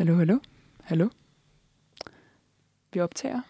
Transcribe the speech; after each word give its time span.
Hallo, 0.00 0.14
hallo, 0.16 0.40
hallo. 0.88 1.10
Vi 2.90 3.00
optager. 3.00 3.42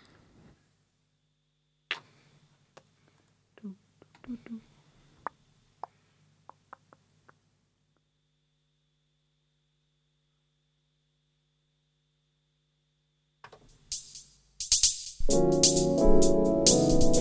Du, 3.54 3.74
du, 4.22 4.36
du. 4.44 4.60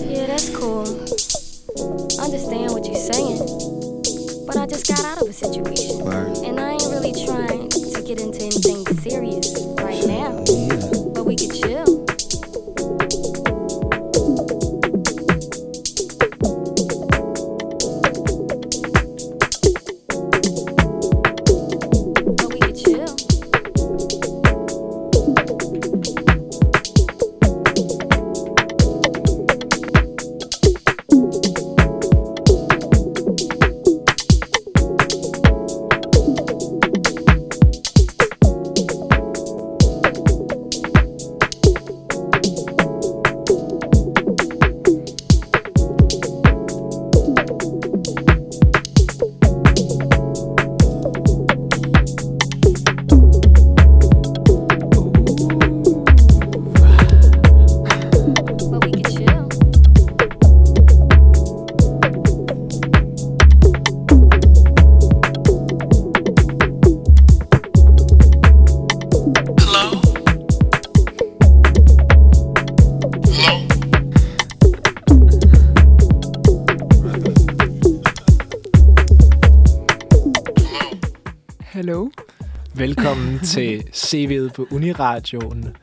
Yeah, 0.08 0.26
that's 0.26 0.50
cool. 0.56 0.88
Understand 2.18 2.72
what 2.72 2.84
you're 2.84 2.96
saying. 2.96 3.38
But 4.44 4.56
I 4.56 4.66
just 4.66 4.88
got 4.88 5.04
out 5.04 5.22
of 5.22 5.28
a 5.28 5.32
situation. 5.32 5.89
Til 83.50 83.84
CV'et 83.94 84.52
på 84.52 84.66
Uniradioen. 84.70 85.76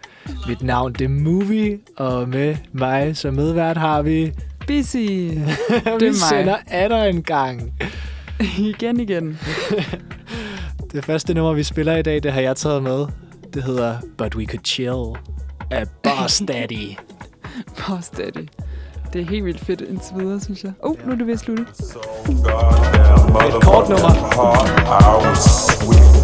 Mit 0.47 0.63
navn 0.63 0.93
det 0.93 1.05
er 1.05 1.09
Movie, 1.09 1.79
og 1.97 2.29
med 2.29 2.55
mig 2.71 3.17
som 3.17 3.33
medvært 3.33 3.77
har 3.77 4.01
vi... 4.01 4.33
Busy. 4.67 4.97
vi 4.97 5.35
mig. 5.99 6.15
sender 6.15 6.57
atter 6.67 7.03
en 7.03 7.23
gang. 7.23 7.73
igen, 8.57 8.99
igen. 8.99 9.39
Det 10.91 11.05
første 11.05 11.33
nummer, 11.33 11.53
vi 11.53 11.63
spiller 11.63 11.95
i 11.95 12.01
dag, 12.01 12.23
det 12.23 12.33
har 12.33 12.41
jeg 12.41 12.55
taget 12.55 12.83
med. 12.83 13.05
Det 13.53 13.63
hedder 13.63 13.97
But 14.17 14.35
We 14.35 14.45
Could 14.45 14.65
Chill 14.65 15.15
af 15.71 15.83
Boss 16.03 16.43
Daddy. 16.47 16.97
Boss 17.87 18.09
Daddy. 18.09 18.47
Det 19.13 19.21
er 19.21 19.25
helt 19.25 19.45
vildt 19.45 19.59
fedt 19.59 19.81
indtil 19.81 20.15
videre, 20.17 20.39
synes 20.39 20.63
jeg. 20.63 20.71
Oh, 20.83 21.05
nu 21.05 21.11
er 21.11 21.15
det 21.15 21.27
ved 21.27 21.33
at 21.33 21.39
slutte. 21.39 21.63
Et 23.47 23.63
kort 23.63 23.89
nummer. 23.89 26.16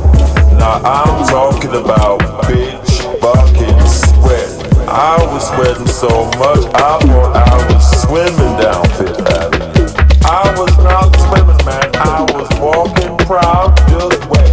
Now 0.63 0.79
I'm 0.85 1.28
talking 1.28 1.72
about 1.72 2.22
bitch 2.47 3.19
bucket 3.19 3.75
sweat. 3.85 4.88
I 4.88 5.19
was 5.28 5.46
sweating 5.50 5.88
so 5.88 6.07
much 6.40 6.63
I 6.74 7.00
thought 7.03 7.35
I 7.35 7.53
was 7.68 7.84
swimming 8.01 8.56
down 8.56 8.85
Fifth 8.96 9.28
Avenue. 9.28 9.91
I 10.23 10.56
was 10.57 10.72
not 10.78 11.12
swimming, 11.28 11.59
man. 11.66 11.91
I 11.96 12.22
was 12.31 12.47
walking 12.62 13.18
proud, 13.28 13.75
just 13.90 14.25
wet. 14.29 14.53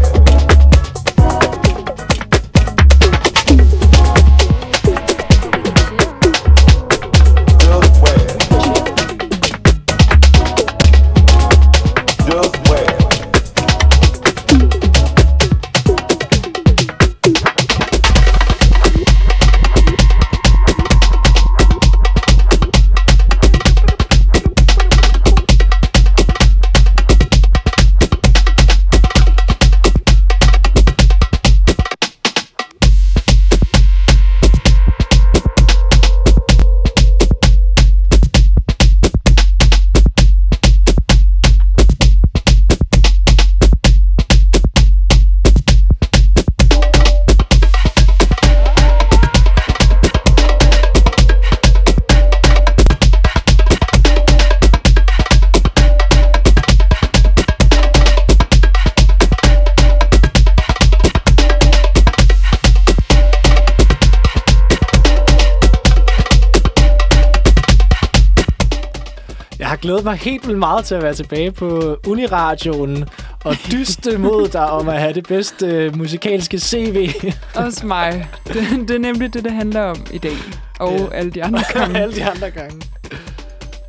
Glædet 70.01 70.11
mig 70.13 70.19
helt 70.33 70.47
vildt 70.47 70.59
meget 70.59 70.85
til 70.85 70.95
at 70.95 71.03
være 71.03 71.15
tilbage 71.15 71.53
på 71.53 71.97
Uniradioen 72.07 73.05
og 73.45 73.57
dyste 73.73 74.19
mod 74.29 74.49
dig 74.49 74.71
om 74.71 74.89
at 74.89 75.01
have 75.01 75.13
det 75.13 75.27
bedste 75.29 75.91
musikalske 75.91 76.59
CV. 76.59 77.11
Også 77.55 77.87
mig. 77.87 78.29
Det, 78.47 78.55
det 78.89 78.91
er 78.91 78.99
nemlig 78.99 79.35
det, 79.35 79.45
det 79.45 79.53
handler 79.53 79.81
om 79.83 79.97
i 80.13 80.19
dag. 80.19 80.37
Og 80.79 80.93
Ja. 80.99 81.07
alle 81.13 81.31
de 81.31 81.45
andre 81.45 81.63
gange. 81.73 81.99
Alle 82.03 82.15
de 82.15 82.25
andre 82.25 82.51
gange. 82.51 82.83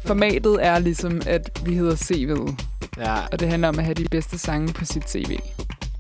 Formatet 0.06 0.58
er 0.62 0.80
ligesom, 0.80 1.22
at 1.28 1.60
vi 1.66 1.76
hedder 1.76 1.96
CV'et. 1.96 2.54
Ja, 2.98 3.16
Og 3.32 3.40
det 3.40 3.48
handler 3.50 3.68
om 3.68 3.80
at 3.80 3.86
have 3.86 3.94
de 3.96 4.06
bedste 4.12 4.38
sange 4.38 4.74
på 4.74 4.86
sit 4.86 5.10
CV. 5.10 5.40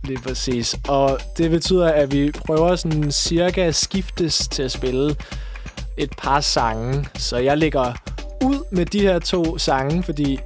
lige 0.03 0.19
præcis. 0.19 0.75
Og 0.88 1.19
det 1.38 1.51
betyder, 1.51 1.88
at 1.91 2.11
vi 2.13 2.31
prøver 2.31 2.75
sådan 2.75 3.11
cirka 3.11 3.61
at 3.61 3.75
skiftes 3.75 4.47
til 4.47 4.63
at 4.63 4.72
spille 4.72 5.16
et 5.97 6.11
par 6.17 6.39
sange. 6.41 7.05
Så 7.16 7.38
jeg 7.38 7.57
lægger 7.57 7.93
ud 8.41 8.66
med 8.72 8.85
de 8.85 9.00
her 9.02 9.19
to 9.19 9.57
sange, 9.57 10.03
fordi... 10.03 10.40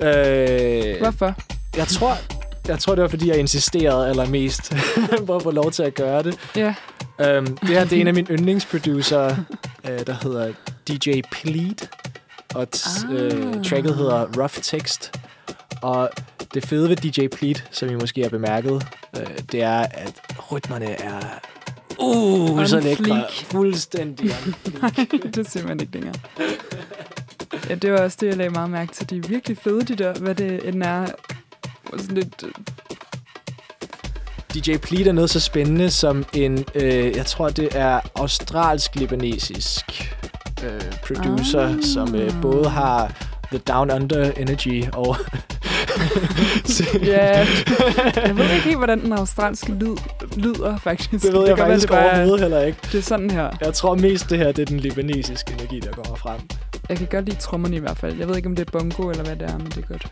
Øh, 0.00 0.98
Hvorfor? 1.00 1.34
jeg 1.76 1.86
tror, 1.88 2.16
jeg 2.68 2.78
tror, 2.78 2.94
det 2.94 3.02
var, 3.02 3.08
fordi 3.08 3.28
jeg 3.28 3.36
insisterede 3.38 4.08
allermest 4.08 4.72
på 5.26 5.36
at 5.36 5.42
få 5.42 5.50
lov 5.50 5.70
til 5.70 5.82
at 5.82 5.94
gøre 5.94 6.22
det. 6.22 6.36
Ja. 6.56 6.74
Um, 7.38 7.46
det 7.46 7.68
her 7.68 7.84
det 7.84 7.92
er 7.96 8.00
en 8.00 8.06
af 8.08 8.14
mine 8.14 8.26
yndlingsproducer, 8.30 9.36
uh, 9.84 9.90
der 10.06 10.14
hedder 10.22 10.52
DJ 10.88 11.20
Pleat. 11.32 11.90
Og 12.54 12.66
t- 12.76 13.06
Ah. 13.14 13.36
uh, 13.56 13.64
tracket 13.64 13.96
hedder 13.96 14.26
Rough 14.38 14.54
Text. 14.62 15.12
Og 15.82 16.10
det 16.54 16.66
fede 16.66 16.88
ved 16.88 16.96
DJ 16.96 17.26
Pleat, 17.36 17.64
som 17.70 17.90
I 17.90 17.94
måske 17.94 18.22
har 18.22 18.28
bemærket, 18.28 18.72
uh, 18.72 19.22
det 19.52 19.62
er, 19.62 19.78
at 19.78 20.12
rytmerne 20.52 20.90
er 21.02 21.20
uh, 22.02 22.66
så 22.66 22.80
lækre. 22.80 23.24
Fuldstændig 23.44 24.30
det 25.34 25.50
ser 25.50 25.66
man 25.66 25.80
ikke 25.80 25.92
længere. 25.92 26.14
Ja, 27.68 27.74
det 27.74 27.92
var 27.92 27.98
også 27.98 28.16
det, 28.20 28.26
jeg 28.26 28.36
lagde 28.36 28.50
meget 28.50 28.70
mærke 28.70 28.92
til. 28.92 29.10
De 29.10 29.16
er 29.16 29.28
virkelig 29.28 29.58
fede, 29.58 29.82
de 29.82 29.96
der, 29.96 30.12
hvad 30.12 30.34
det 30.34 30.68
end 30.68 30.82
er. 30.82 31.06
Sådan 31.96 32.14
lidt, 32.14 32.44
øh, 32.44 32.50
DJ 34.54 34.76
Pleat 34.76 35.06
er 35.06 35.12
noget 35.12 35.30
så 35.30 35.40
spændende 35.40 35.90
som 35.90 36.24
en, 36.32 36.64
øh, 36.74 37.16
jeg 37.16 37.26
tror 37.26 37.48
det 37.48 37.68
er 37.72 38.00
australsk-libanesisk 38.14 40.14
øh, 40.64 40.80
producer, 41.06 41.60
Ah. 41.60 41.70
ah. 41.74 41.82
som 41.82 42.14
øh, 42.14 42.40
både 42.42 42.68
har 42.68 43.12
The 43.48 43.58
Down 43.58 43.90
Under 43.90 44.32
Energy 44.32 44.84
og 44.92 45.16
Ja, 47.06 47.46
jeg 48.26 48.36
ved 48.36 48.44
ikke 48.44 48.64
helt, 48.64 48.76
hvordan 48.84 49.00
den 49.00 49.12
australske 49.12 49.72
lyd 49.72 49.96
lyder, 50.36 50.76
faktisk. 50.78 51.24
det 51.24 51.32
ved 51.32 51.40
jeg 51.46 51.56
være, 51.56 51.66
faktisk 51.66 51.88
det 51.88 51.96
er- 51.98 52.02
overhovedet 52.14 52.40
heller 52.40 52.62
ikke. 52.62 52.78
Det 52.92 52.98
er 52.98 53.02
sådan 53.02 53.30
her. 53.30 53.50
Jeg 53.60 53.74
tror 53.74 53.94
mest, 53.94 54.30
det 54.30 54.38
her 54.38 54.52
det 54.52 54.62
er 54.62 54.66
den 54.66 54.80
libanesiske 54.80 55.52
energi, 55.52 55.80
der 55.80 55.92
kommer 55.92 56.14
frem. 56.16 56.40
Jeg 56.88 56.96
kan 56.98 57.06
godt 57.10 57.24
lide 57.24 57.36
trommerne 57.40 57.76
i 57.76 57.78
hvert 57.78 57.98
fald. 57.98 58.18
Jeg 58.18 58.28
ved 58.28 58.36
ikke, 58.36 58.48
om 58.48 58.56
det 58.56 58.66
er 58.66 58.70
bongo 58.78 59.10
eller 59.10 59.24
hvad 59.24 59.36
det 59.36 59.50
er, 59.50 59.58
men 59.58 59.66
det 59.66 59.76
er 59.76 59.88
godt. 59.88 60.06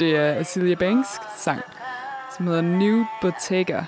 Det 0.00 0.16
er 0.16 0.42
Celia 0.44 0.74
Banks 0.74 1.08
sang, 1.36 1.60
som 2.36 2.46
hedder 2.46 2.60
New 2.60 3.04
Bottega. 3.22 3.80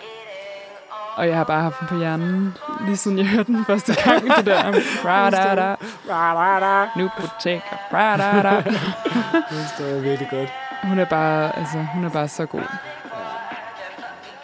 Og 1.17 1.29
jeg 1.29 1.37
har 1.37 1.45
bare 1.45 1.63
haft 1.63 1.81
den 1.81 1.89
på 1.89 1.97
hjernen, 1.99 2.57
lige 2.87 2.97
siden 2.97 3.19
jeg 3.19 3.27
hørte 3.27 3.53
den 3.53 3.65
første 3.65 3.95
gang. 4.05 4.37
det 4.37 4.47
der, 4.47 4.73
Prada, 5.03 6.87
New 6.97 7.09
Bottega, 7.21 7.61
Prada. 7.91 8.63
Det 9.51 9.69
står 9.75 9.85
jeg 9.85 10.03
virkelig 10.03 10.29
godt. 10.31 10.49
Hun 10.83 10.99
er 10.99 11.05
bare, 11.05 11.59
altså, 11.59 11.87
hun 11.95 12.05
er 12.05 12.11
bare 12.11 12.29
så 12.29 12.47
god. 12.47 12.63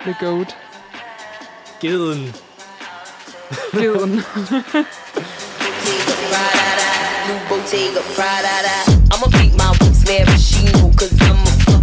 The 0.00 0.16
Goat. 0.20 0.56
Geden. 1.81 2.34
Geden. 3.72 4.11
New 7.28 7.38
Bottega, 7.49 8.00
Prada. 8.16 8.99
I'ma 9.12 9.26
keep 9.32 9.52
my 9.54 9.72
boots 9.78 10.04
maraschino, 10.06 10.93
cause 10.96 11.12
I'm 11.20 11.48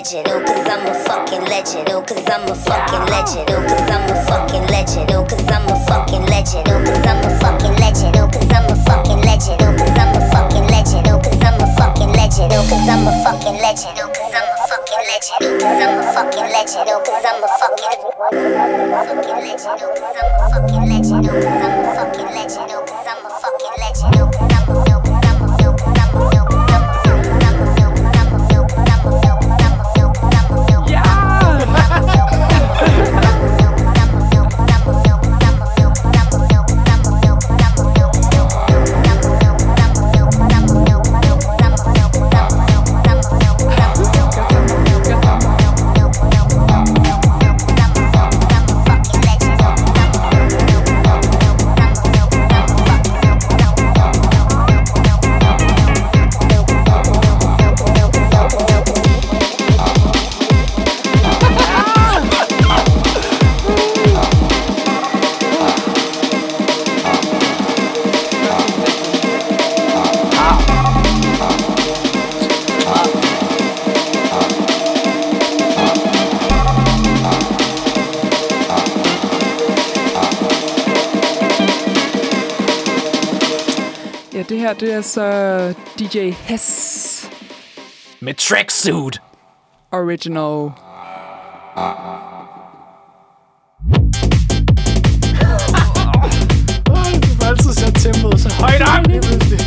legend. 0.00 0.26
No, 0.28 0.40
cause 0.40 0.66
I'm 0.66 0.86
a 0.86 0.94
fucking 1.04 1.44
legend. 1.44 1.88
No, 1.88 2.00
cause 2.00 2.24
I'm 2.24 2.48
a 2.48 2.54
fucking 2.54 3.04
legend. 3.12 3.48
No, 3.48 3.60
cause 3.68 3.90
I'm 3.90 4.08
a 4.08 4.16
fucking 4.24 4.66
legend. 4.72 5.10
No, 5.10 5.24
cause 5.24 5.44
I'm 5.48 5.68
a 5.68 5.76
fucking 5.84 6.24
legend. 6.24 6.64
No, 6.68 6.80
cause 6.80 7.04
I'm 7.04 7.20
a 7.20 7.28
fucking 7.36 7.76
legend. 7.76 8.16
No, 8.16 8.26
cause 8.32 8.48
I'm 8.48 8.64
a 8.64 8.76
fucking 8.88 9.20
legend. 9.20 9.60
No, 9.60 9.68
cause 9.76 9.92
I'm 10.00 10.08
a 10.08 10.16
fucking 10.24 10.56
legend. 10.64 11.04
No, 11.04 11.20
cause 11.20 11.44
I'm 11.44 11.60
a 11.60 11.76
fucking 11.76 12.12
legend. 12.16 12.48
No, 12.48 12.56
cause 12.64 12.80
I'm 12.80 12.88
a 12.88 13.12
fucking 13.20 13.58
legend. 13.60 13.96
No, 13.96 14.08
cause 14.08 14.32
I'm 14.32 14.40
a 14.40 14.56
fucking 14.56 14.96
legend. 15.04 15.36
No, 15.36 15.58
cause 15.60 15.76
I'm 15.76 15.92
a 15.92 16.08
fucking 16.08 16.48
legend. 16.48 16.86
No, 16.88 16.96
cause 17.04 17.24
I'm 17.24 17.44
a 17.44 17.48
fucking 17.60 18.00
fucking 18.96 19.36
legend. 19.36 19.76
No, 19.80 19.88
cause 19.92 20.16
I'm 20.16 20.32
a 20.32 20.48
fucking 20.48 20.88
legend. 20.88 21.20
No, 21.20 21.32
cause 21.36 21.60
I'm 21.60 21.76
a 21.76 21.94
fucking 21.94 22.30
legend. 22.32 22.68
No, 22.72 22.78
cause 22.88 23.04
I'm 23.04 23.20
a 23.20 23.30
fucking 23.36 23.76
legend. 23.76 24.39
Det 84.50 84.58
her, 84.58 84.72
det 84.72 84.92
er 84.92 85.00
så 85.00 85.74
DJ 85.98 86.30
Hess. 86.30 87.30
Med 88.20 88.34
tracksuit. 88.34 89.22
original. 89.92 90.70
Du 97.22 97.34
får 97.38 97.46
altid 97.46 97.72
sætte 97.72 98.00
tempoet 98.00 98.40
så 98.40 98.54
højt 98.60 98.82
op. 98.82 99.06
lige 99.06 99.20
pludselig. 99.20 99.60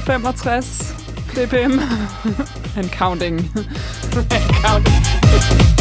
165 0.00 0.96
BPM. 1.34 1.78
And 2.76 2.90
counting. 2.90 3.40
And 4.30 4.54
counting. 4.62 5.71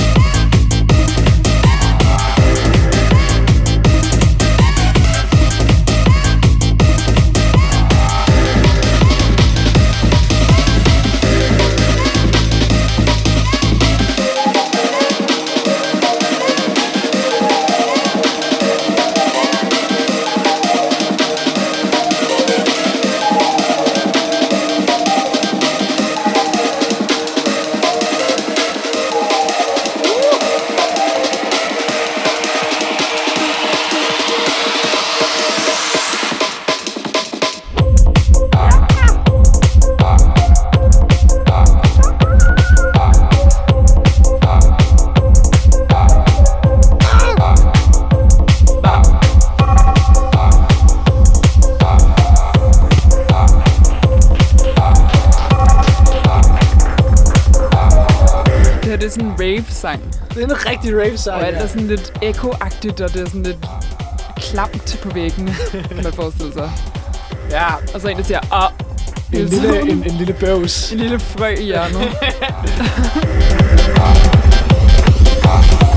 Rave-sang. 59.83 60.13
Det 60.29 60.37
er 60.43 60.45
en 60.45 60.65
rigtig 60.69 60.97
rave-sang. 60.97 61.41
Og 61.41 61.47
alt 61.47 61.57
er 61.57 61.67
sådan 61.67 61.87
lidt 61.87 62.13
ekoagtigt, 62.21 63.01
og 63.01 63.13
det 63.13 63.21
er 63.21 63.25
sådan 63.25 63.43
lidt 63.43 63.57
klamt 64.37 64.99
på 65.03 65.09
væggene, 65.09 65.55
kan 65.87 66.03
man 66.03 66.13
forestille 66.13 66.53
sig. 66.53 66.71
Ja, 67.51 67.65
Og 67.93 68.01
så 68.01 68.07
en, 68.07 68.17
der 68.17 68.23
siger, 68.23 68.39
ah, 68.53 68.71
en 69.33 69.45
lille, 69.45 69.81
en, 69.81 70.03
en 70.03 70.11
lille 70.17 70.33
bøvs. 70.33 70.91
en 70.91 70.97
lille 70.97 71.19
frø 71.19 71.47
i 71.47 71.63
hjørnet. 71.63 72.07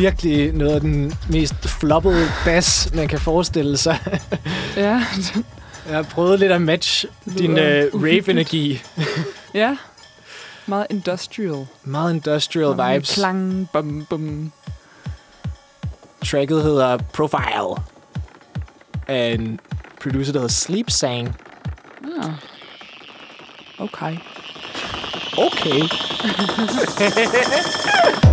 virkelig 0.00 0.52
noget 0.52 0.74
af 0.74 0.80
den 0.80 1.14
mest 1.28 1.54
floppede 1.68 2.28
bass, 2.44 2.94
man 2.94 3.08
kan 3.08 3.18
forestille 3.20 3.76
sig. 3.76 3.98
ja, 4.76 5.04
Jeg 5.88 5.96
har 5.96 6.02
prøvet 6.02 6.38
lidt 6.38 6.52
at 6.52 6.62
matche 6.62 7.08
din 7.38 7.50
uh, 7.50 7.58
rave-energi. 8.02 8.82
ja. 9.54 9.76
Meget 10.66 10.86
industrial. 10.90 11.66
Meget 11.84 12.14
industrial 12.14 12.94
vibes. 12.94 13.14
Klang, 13.14 13.68
bum, 13.72 14.06
bum. 14.10 14.52
Tracket 16.24 16.62
hedder 16.62 16.98
Profile. 17.14 17.82
Af 19.08 19.34
en 19.38 19.60
producer, 20.02 20.32
der 20.32 20.38
hedder 20.40 20.52
Sleep 20.52 20.90
Sang. 20.90 21.36
Ja. 22.22 22.28
Okay. 23.78 24.16
Okay. 25.38 25.80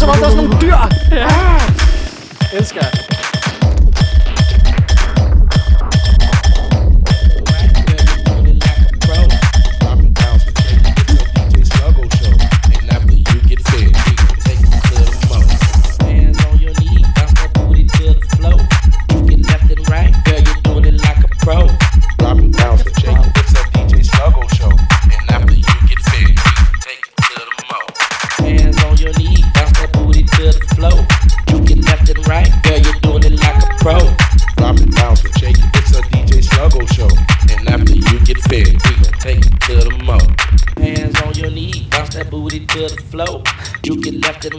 som 0.00 0.08
om, 0.08 0.16
der 0.16 0.26
er 0.26 0.30
sådan 0.30 0.44
nogle 0.44 0.60
dyr. 0.60 0.76
Ja. 1.12 1.26
Elsker. 2.52 3.19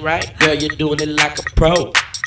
Right, 0.02 0.38
girl, 0.40 0.56
you're 0.56 0.76
doing 0.76 1.00
it 1.00 1.10
like 1.10 1.38
a 1.40 1.44
pro. 1.56 1.94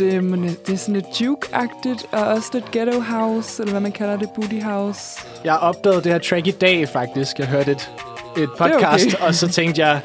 Det, 0.00 0.14
er- 0.14 0.20
men 0.20 0.56
det 0.66 0.72
er 0.72 0.76
sådan 0.76 0.94
lidt 0.94 1.20
juke-agtigt, 1.20 2.06
og 2.12 2.26
også 2.26 2.50
lidt 2.52 2.70
ghetto 2.70 3.00
house, 3.00 3.62
eller 3.62 3.72
hvad 3.72 3.80
man 3.80 3.92
kalder 3.92 4.16
det, 4.16 4.28
booty 4.34 4.60
house. 4.64 5.00
Jeg 5.44 5.56
opdagede 5.56 6.02
det 6.02 6.12
her 6.12 6.18
track 6.18 6.46
i 6.46 6.50
dag, 6.50 6.88
faktisk. 6.88 7.38
Jeg 7.38 7.46
hørte 7.46 7.70
et, 7.70 7.90
et 8.38 8.48
podcast, 8.58 9.06
okay. 9.14 9.26
og 9.26 9.34
så 9.34 9.48
tænkte 9.48 9.80
jeg, 9.86 10.00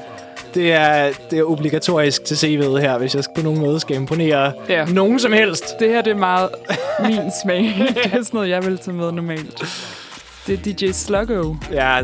det 0.54 0.72
er, 0.74 1.10
det 1.32 1.40
er 1.40 1.44
obligatorisk 1.44 2.24
til 2.26 2.36
CV'et 2.36 2.78
her, 2.80 2.98
hvis 2.98 3.16
jeg 3.16 3.24
på 3.36 3.42
nogen 3.42 3.60
måde 3.60 3.80
skal 3.80 3.96
imponere 3.96 4.54
Ja. 4.70 4.86
nogen 4.86 5.20
som 5.20 5.32
helst. 5.34 5.64
Det 5.80 5.90
her, 5.90 6.02
det 6.02 6.12
er 6.12 6.16
meget 6.18 6.50
min 7.04 7.20
smag. 7.44 7.64
det 8.04 8.06
er 8.06 8.10
sådan 8.10 8.24
noget, 8.34 8.50
jeg 8.50 8.66
vil 8.66 8.78
tage 8.78 8.98
med 8.98 9.12
normalt. 9.12 9.64
Det 10.48 10.54
er 10.68 10.74
DJ 10.74 10.92
Sluggo. 10.92 11.56
Ja, 11.72 12.00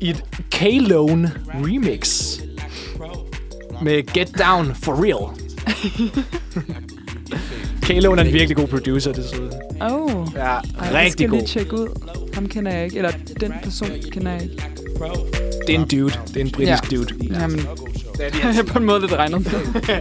i 0.00 0.10
et 0.10 0.24
K-Lone 0.54 1.32
remix 1.54 2.32
med 3.82 4.02
Get 4.12 4.38
Down 4.38 4.74
for 4.82 5.04
Real. 5.04 5.28
K-Lone 7.86 8.20
er 8.20 8.24
en 8.26 8.32
virkelig 8.32 8.56
god 8.56 8.66
producer, 8.66 9.12
desuden. 9.12 9.52
Oh. 9.80 10.26
Ja, 10.36 10.42
Ej, 10.44 10.60
det 10.62 10.94
rigtig 10.94 11.12
skal 11.12 11.22
jeg 11.22 11.30
god. 11.30 11.38
lige 11.38 11.48
tjekke 11.48 11.72
ud. 11.74 11.88
Ham 12.34 12.46
kender 12.48 12.72
jeg 12.74 12.84
ikke. 12.84 12.96
Eller 12.96 13.10
den 13.40 13.52
person 13.62 13.88
kender 14.12 14.32
jeg 14.32 14.42
ikke. 14.42 14.56
Det 15.66 15.74
er 15.74 15.78
en 15.78 15.88
dude. 15.88 16.12
Det 16.28 16.36
er 16.36 16.40
en 16.40 16.50
britisk 16.50 16.92
Ja. 16.92 16.96
dude. 16.96 17.08
Jamen, 17.40 17.58
det 18.18 18.34
har 18.42 18.54
jeg 18.54 18.66
på 18.66 18.78
en 18.78 18.84
måde 18.84 19.00
lidt 19.00 19.12
regnet 19.12 19.40
med. 19.52 20.00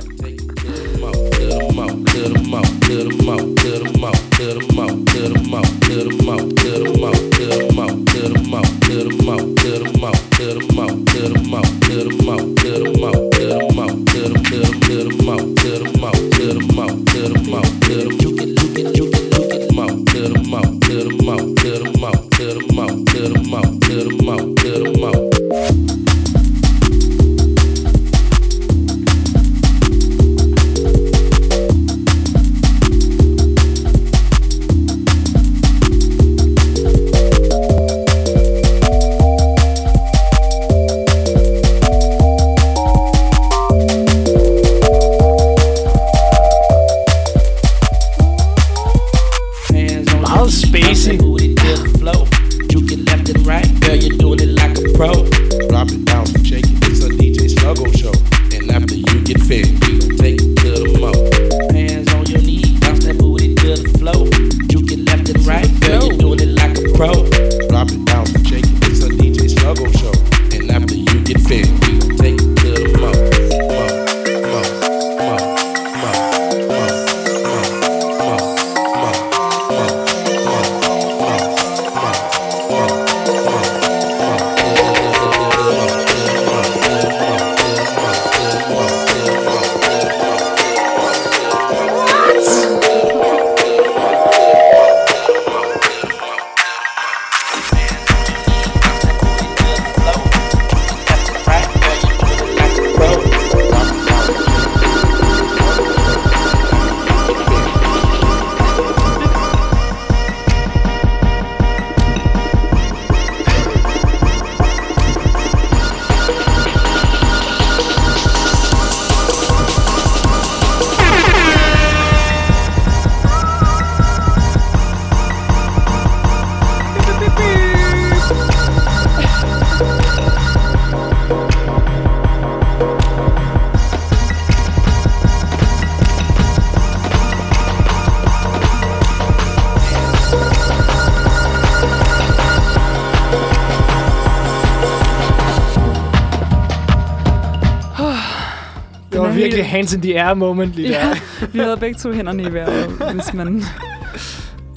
Hands 149.76 149.94
in 149.94 150.02
the 150.02 150.24
air 150.24 150.34
moment 150.34 150.74
lige 150.74 150.88
der. 150.94 151.08
Ja, 151.08 151.14
vi 151.52 151.60
havde 151.60 151.78
begge 151.78 152.00
to 152.00 152.12
hænderne 152.12 152.44
i 152.44 152.54
vejret, 152.54 152.86
hvis 153.14 153.34
man, 153.34 153.64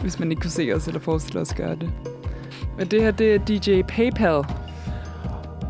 hvis 0.02 0.18
man 0.18 0.30
ikke 0.30 0.40
kunne 0.42 0.50
se 0.50 0.72
os 0.76 0.86
eller 0.86 1.00
forestille 1.00 1.40
os 1.40 1.54
gøre 1.54 1.70
det. 1.70 1.90
Men 2.78 2.86
det 2.86 3.02
her, 3.02 3.10
det 3.10 3.34
er 3.34 3.38
DJ 3.38 3.82
PayPal. 3.82 4.44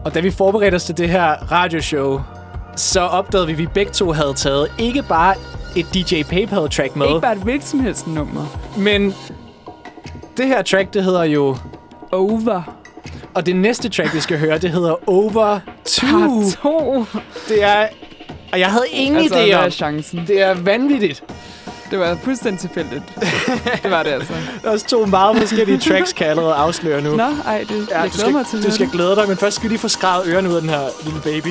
Og 0.05 0.15
da 0.15 0.21
vi 0.21 0.31
forberedte 0.31 0.75
os 0.75 0.85
til 0.85 0.97
det 0.99 1.09
her 1.09 1.53
radioshow, 1.53 2.21
så 2.77 3.01
opdagede 3.01 3.47
vi, 3.47 3.53
at 3.53 3.59
vi 3.59 3.67
begge 3.75 3.93
to 3.93 4.13
havde 4.13 4.35
taget 4.35 4.69
ikke 4.79 5.03
bare 5.09 5.35
et 5.77 5.87
DJ 5.95 6.23
PayPal-track 6.23 6.97
med, 6.97 7.07
Ikke 7.07 7.21
bare 7.21 7.33
et 7.33 7.39
hvilket 7.43 7.69
som 7.69 7.81
helst 7.81 8.07
nummer. 8.07 8.47
men 8.79 9.15
det 10.37 10.47
her 10.47 10.63
track, 10.63 10.95
det 10.95 11.05
hedder 11.05 11.25
jo... 11.25 11.57
Over. 12.13 12.75
Og 13.35 13.47
det 13.47 13.57
næste 13.57 13.89
track, 13.89 14.15
vi 14.15 14.21
skal 14.21 14.39
høre, 14.39 14.59
det 14.59 14.71
hedder 14.71 15.09
Over 15.09 15.61
2. 15.85 16.07
Part 16.07 16.59
2. 16.63 17.05
Det 17.49 17.65
er... 17.65 17.87
Og 18.53 18.59
jeg 18.61 18.69
havde 18.69 18.85
ingen 18.91 19.17
Altså, 19.17 19.35
idé 19.35 19.39
hvad 19.39 19.49
er 19.49 19.65
om... 19.65 19.71
chancen? 19.71 20.25
Det 20.27 20.41
er 20.43 20.55
vanvittigt. 20.55 21.23
Det 21.91 21.99
var 21.99 22.19
fuldstændig 22.25 22.61
tilfældigt. 22.61 23.03
det 23.83 23.91
var 23.91 24.03
det 24.03 24.11
altså. 24.11 24.33
Der 24.63 24.69
er 24.69 24.73
også 24.73 24.87
to 24.87 25.07
meget 25.07 25.37
forskellige 25.37 25.79
tracks, 25.79 26.13
kan 26.13 26.25
jeg 26.25 26.31
allerede 26.31 26.55
afsløre 26.55 27.01
nu. 27.03 27.17
Nå, 27.17 27.23
ej, 27.47 27.65
det, 27.69 27.89
Ja, 27.91 28.01
jeg 28.01 28.13
du 28.13 28.19
skal, 28.19 28.33
mig 28.33 28.47
til 28.47 28.63
du 28.63 28.71
skal 28.71 28.89
glæde 28.89 29.17
dig, 29.17 29.29
men 29.29 29.37
først 29.37 29.57
skal 29.57 29.69
vi 29.69 29.73
lige 29.73 29.81
få 29.81 29.89
skrevet 29.89 30.27
ørerne 30.27 30.49
ud 30.49 30.55
af 30.55 30.61
den 30.61 30.71
her 30.71 30.81
lille 31.05 31.21
baby. 31.21 31.49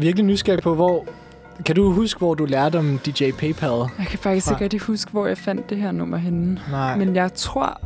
Virkelig 0.00 0.26
nysgerrig 0.26 0.62
på, 0.62 0.74
hvor... 0.74 1.06
Kan 1.66 1.76
du 1.76 1.92
huske, 1.92 2.18
hvor 2.18 2.34
du 2.34 2.44
lærte 2.44 2.76
om 2.78 2.98
DJ 2.98 3.30
PayPal? 3.30 3.70
Jeg 3.98 4.06
kan 4.10 4.18
faktisk 4.18 4.46
Fra- 4.46 4.52
ikke 4.54 4.64
rigtig 4.64 4.80
huske, 4.80 5.10
hvor 5.10 5.26
jeg 5.26 5.38
fandt 5.38 5.70
det 5.70 5.78
her 5.78 5.92
nummer 5.92 6.16
henne. 6.16 6.60
Nej. 6.70 6.96
Men 6.96 7.16
jeg 7.16 7.34
tror, 7.34 7.80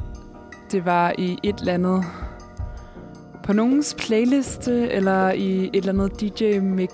det 0.73 0.85
var 0.85 1.13
i 1.19 1.39
et 1.43 1.59
eller 1.61 1.73
andet... 1.75 2.05
På 3.45 3.53
nogens 3.53 3.97
playliste, 3.99 4.91
eller 4.91 5.31
i 5.33 5.65
et 5.65 5.71
eller 5.87 5.93
andet 5.93 6.21
DJ-mix, 6.23 6.93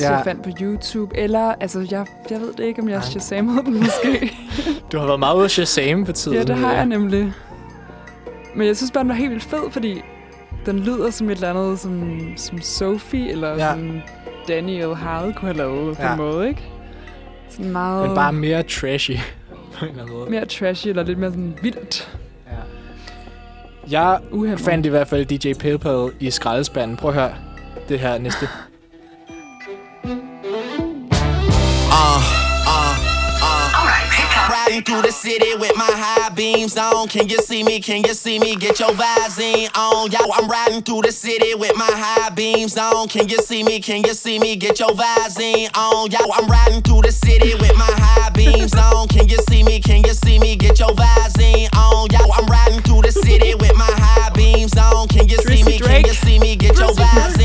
Ja. 0.00 0.08
ja. 0.10 0.14
jeg 0.16 0.24
fandt 0.24 0.42
på 0.42 0.50
YouTube. 0.60 1.16
Eller, 1.18 1.54
altså, 1.60 1.86
jeg, 1.90 2.06
jeg 2.30 2.40
ved 2.40 2.52
det 2.52 2.64
ikke, 2.64 2.82
om 2.82 2.88
jeg 2.88 3.02
shazamede 3.04 3.62
den 3.64 3.78
måske. 3.78 4.36
Du 4.92 4.98
har 4.98 5.06
været 5.06 5.18
meget 5.18 5.36
ude 5.36 5.44
at 5.44 5.50
Shazam 5.50 6.04
på 6.04 6.12
tiden. 6.12 6.38
ja, 6.38 6.44
det 6.44 6.56
har 6.56 6.70
øh. 6.70 6.76
jeg 6.76 6.86
nemlig. 6.86 7.32
Men 8.56 8.66
jeg 8.66 8.76
synes 8.76 8.90
bare, 8.90 9.02
den 9.02 9.08
var 9.08 9.14
helt 9.14 9.30
vildt 9.30 9.44
fed, 9.44 9.70
fordi 9.70 10.02
den 10.66 10.78
lyder 10.78 11.10
som 11.10 11.30
et 11.30 11.34
eller 11.34 11.50
andet, 11.50 11.78
som, 11.78 12.18
som 12.36 12.60
Sophie, 12.60 13.30
eller 13.30 13.48
Ja. 13.48 13.74
ja. 13.74 13.76
Daniel 14.48 14.94
Hall 14.94 15.32
kunne 15.34 15.48
have 15.48 15.56
lavet 15.56 15.96
på 15.96 16.02
Ja. 16.02 16.12
en 16.12 16.18
måde, 16.18 16.48
ikke? 16.48 16.62
Sådan 17.50 17.70
meget 17.72 18.06
Men 18.06 18.14
bare 18.14 18.32
mere 18.32 18.62
trashy 18.62 19.10
på 19.74 19.84
en 19.84 19.90
eller 19.90 20.02
anden 20.02 20.16
måde. 20.18 20.30
mere 20.30 20.44
trashy, 20.46 20.88
eller 20.88 21.02
lidt 21.02 21.18
mere 21.18 21.30
sådan 21.30 21.58
vildt. 21.62 22.18
Jeg 23.90 24.18
Uhæmmet. 24.30 24.60
fandt 24.60 24.86
i 24.86 24.88
hvert 24.88 25.08
fald 25.08 25.26
DJ 25.26 25.52
PayPal 25.52 26.10
i 26.20 26.30
skraldespanden. 26.30 26.96
Prøv 26.96 27.10
at 27.10 27.14
høre 27.16 27.32
det 27.88 28.00
her 28.00 28.18
næste. 28.18 28.48
through 34.86 35.02
the 35.02 35.10
city 35.10 35.52
with 35.56 35.74
my 35.76 35.90
high 35.90 36.28
beams 36.30 36.76
on. 36.76 37.08
Can 37.08 37.28
you 37.28 37.38
see 37.38 37.64
me? 37.64 37.80
Can 37.80 38.04
you 38.04 38.14
see 38.14 38.38
me? 38.38 38.54
Get 38.54 38.78
your 38.78 38.90
Visine 38.90 39.68
on. 39.76 40.10
Yo, 40.12 40.18
I'm 40.32 40.48
riding 40.48 40.80
through 40.80 41.02
the 41.02 41.10
city 41.10 41.56
with 41.56 41.74
my 41.76 41.90
high 41.90 42.30
beams 42.30 42.76
on. 42.78 43.08
Can 43.08 43.28
you 43.28 43.38
see 43.38 43.64
me? 43.64 43.80
Can 43.80 44.04
you 44.04 44.14
see 44.14 44.38
me? 44.38 44.54
Get 44.54 44.78
your 44.78 44.90
Visine 44.90 45.76
on. 45.76 46.10
Yo, 46.12 46.18
I'm 46.32 46.48
riding 46.48 46.82
through 46.82 47.02
the 47.02 47.10
city 47.10 47.54
with 47.54 47.74
my 47.76 47.90
high 47.98 48.30
beams 48.30 48.74
on. 48.74 49.08
Can 49.08 49.28
you 49.28 49.38
see 49.50 49.64
me? 49.64 49.80
Can 49.80 50.04
you 50.04 50.14
see 50.14 50.38
me? 50.38 50.54
Get 50.54 50.78
your 50.78 50.94
Visine 50.94 51.68
on. 51.74 52.08
Yo, 52.10 52.20
I'm 52.32 52.46
riding 52.46 52.80
through 52.82 53.02
the 53.02 53.12
city 53.12 53.56
with 53.56 53.74
my 53.74 53.90
high 53.90 54.30
beams 54.30 54.76
on. 54.78 55.08
Can 55.08 55.28
you 55.28 55.38
see 55.38 55.64
me? 55.64 55.80
Can 55.80 56.04
you 56.04 56.14
see 56.14 56.38
me? 56.38 56.54
Get 56.54 56.78
your 56.78 56.94
Visine 56.94 57.35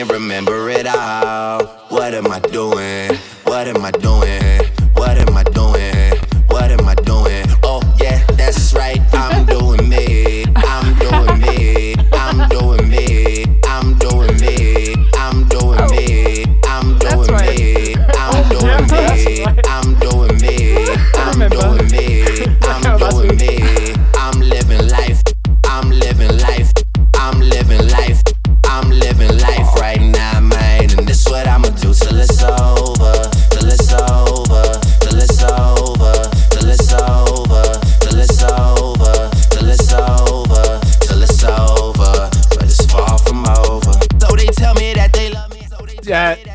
can't 0.00 0.12
remember 0.12 0.70
it 0.70 0.86
all. 0.86 1.62
What 1.90 2.14
am 2.14 2.32
I 2.32 2.38
doing? 2.40 3.14
What 3.44 3.68
am 3.68 3.84
I 3.84 3.90
doing? 3.90 4.09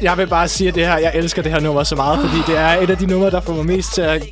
Jeg, 0.02 0.18
vil 0.18 0.28
bare 0.28 0.48
sige, 0.48 0.72
det 0.72 0.86
her, 0.88 0.98
jeg 0.98 1.12
elsker 1.16 1.42
det 1.42 1.52
her 1.52 1.60
nummer 1.60 1.84
så 1.84 1.96
meget, 1.96 2.20
fordi 2.30 2.42
det 2.48 2.58
er 2.58 2.68
et 2.82 2.90
af 2.90 2.98
de 2.98 3.06
numre, 3.06 3.32
der 3.32 3.42
får 3.42 3.54
mig 3.54 3.66
mest 3.66 3.94
til 3.94 4.02
at 4.02 4.24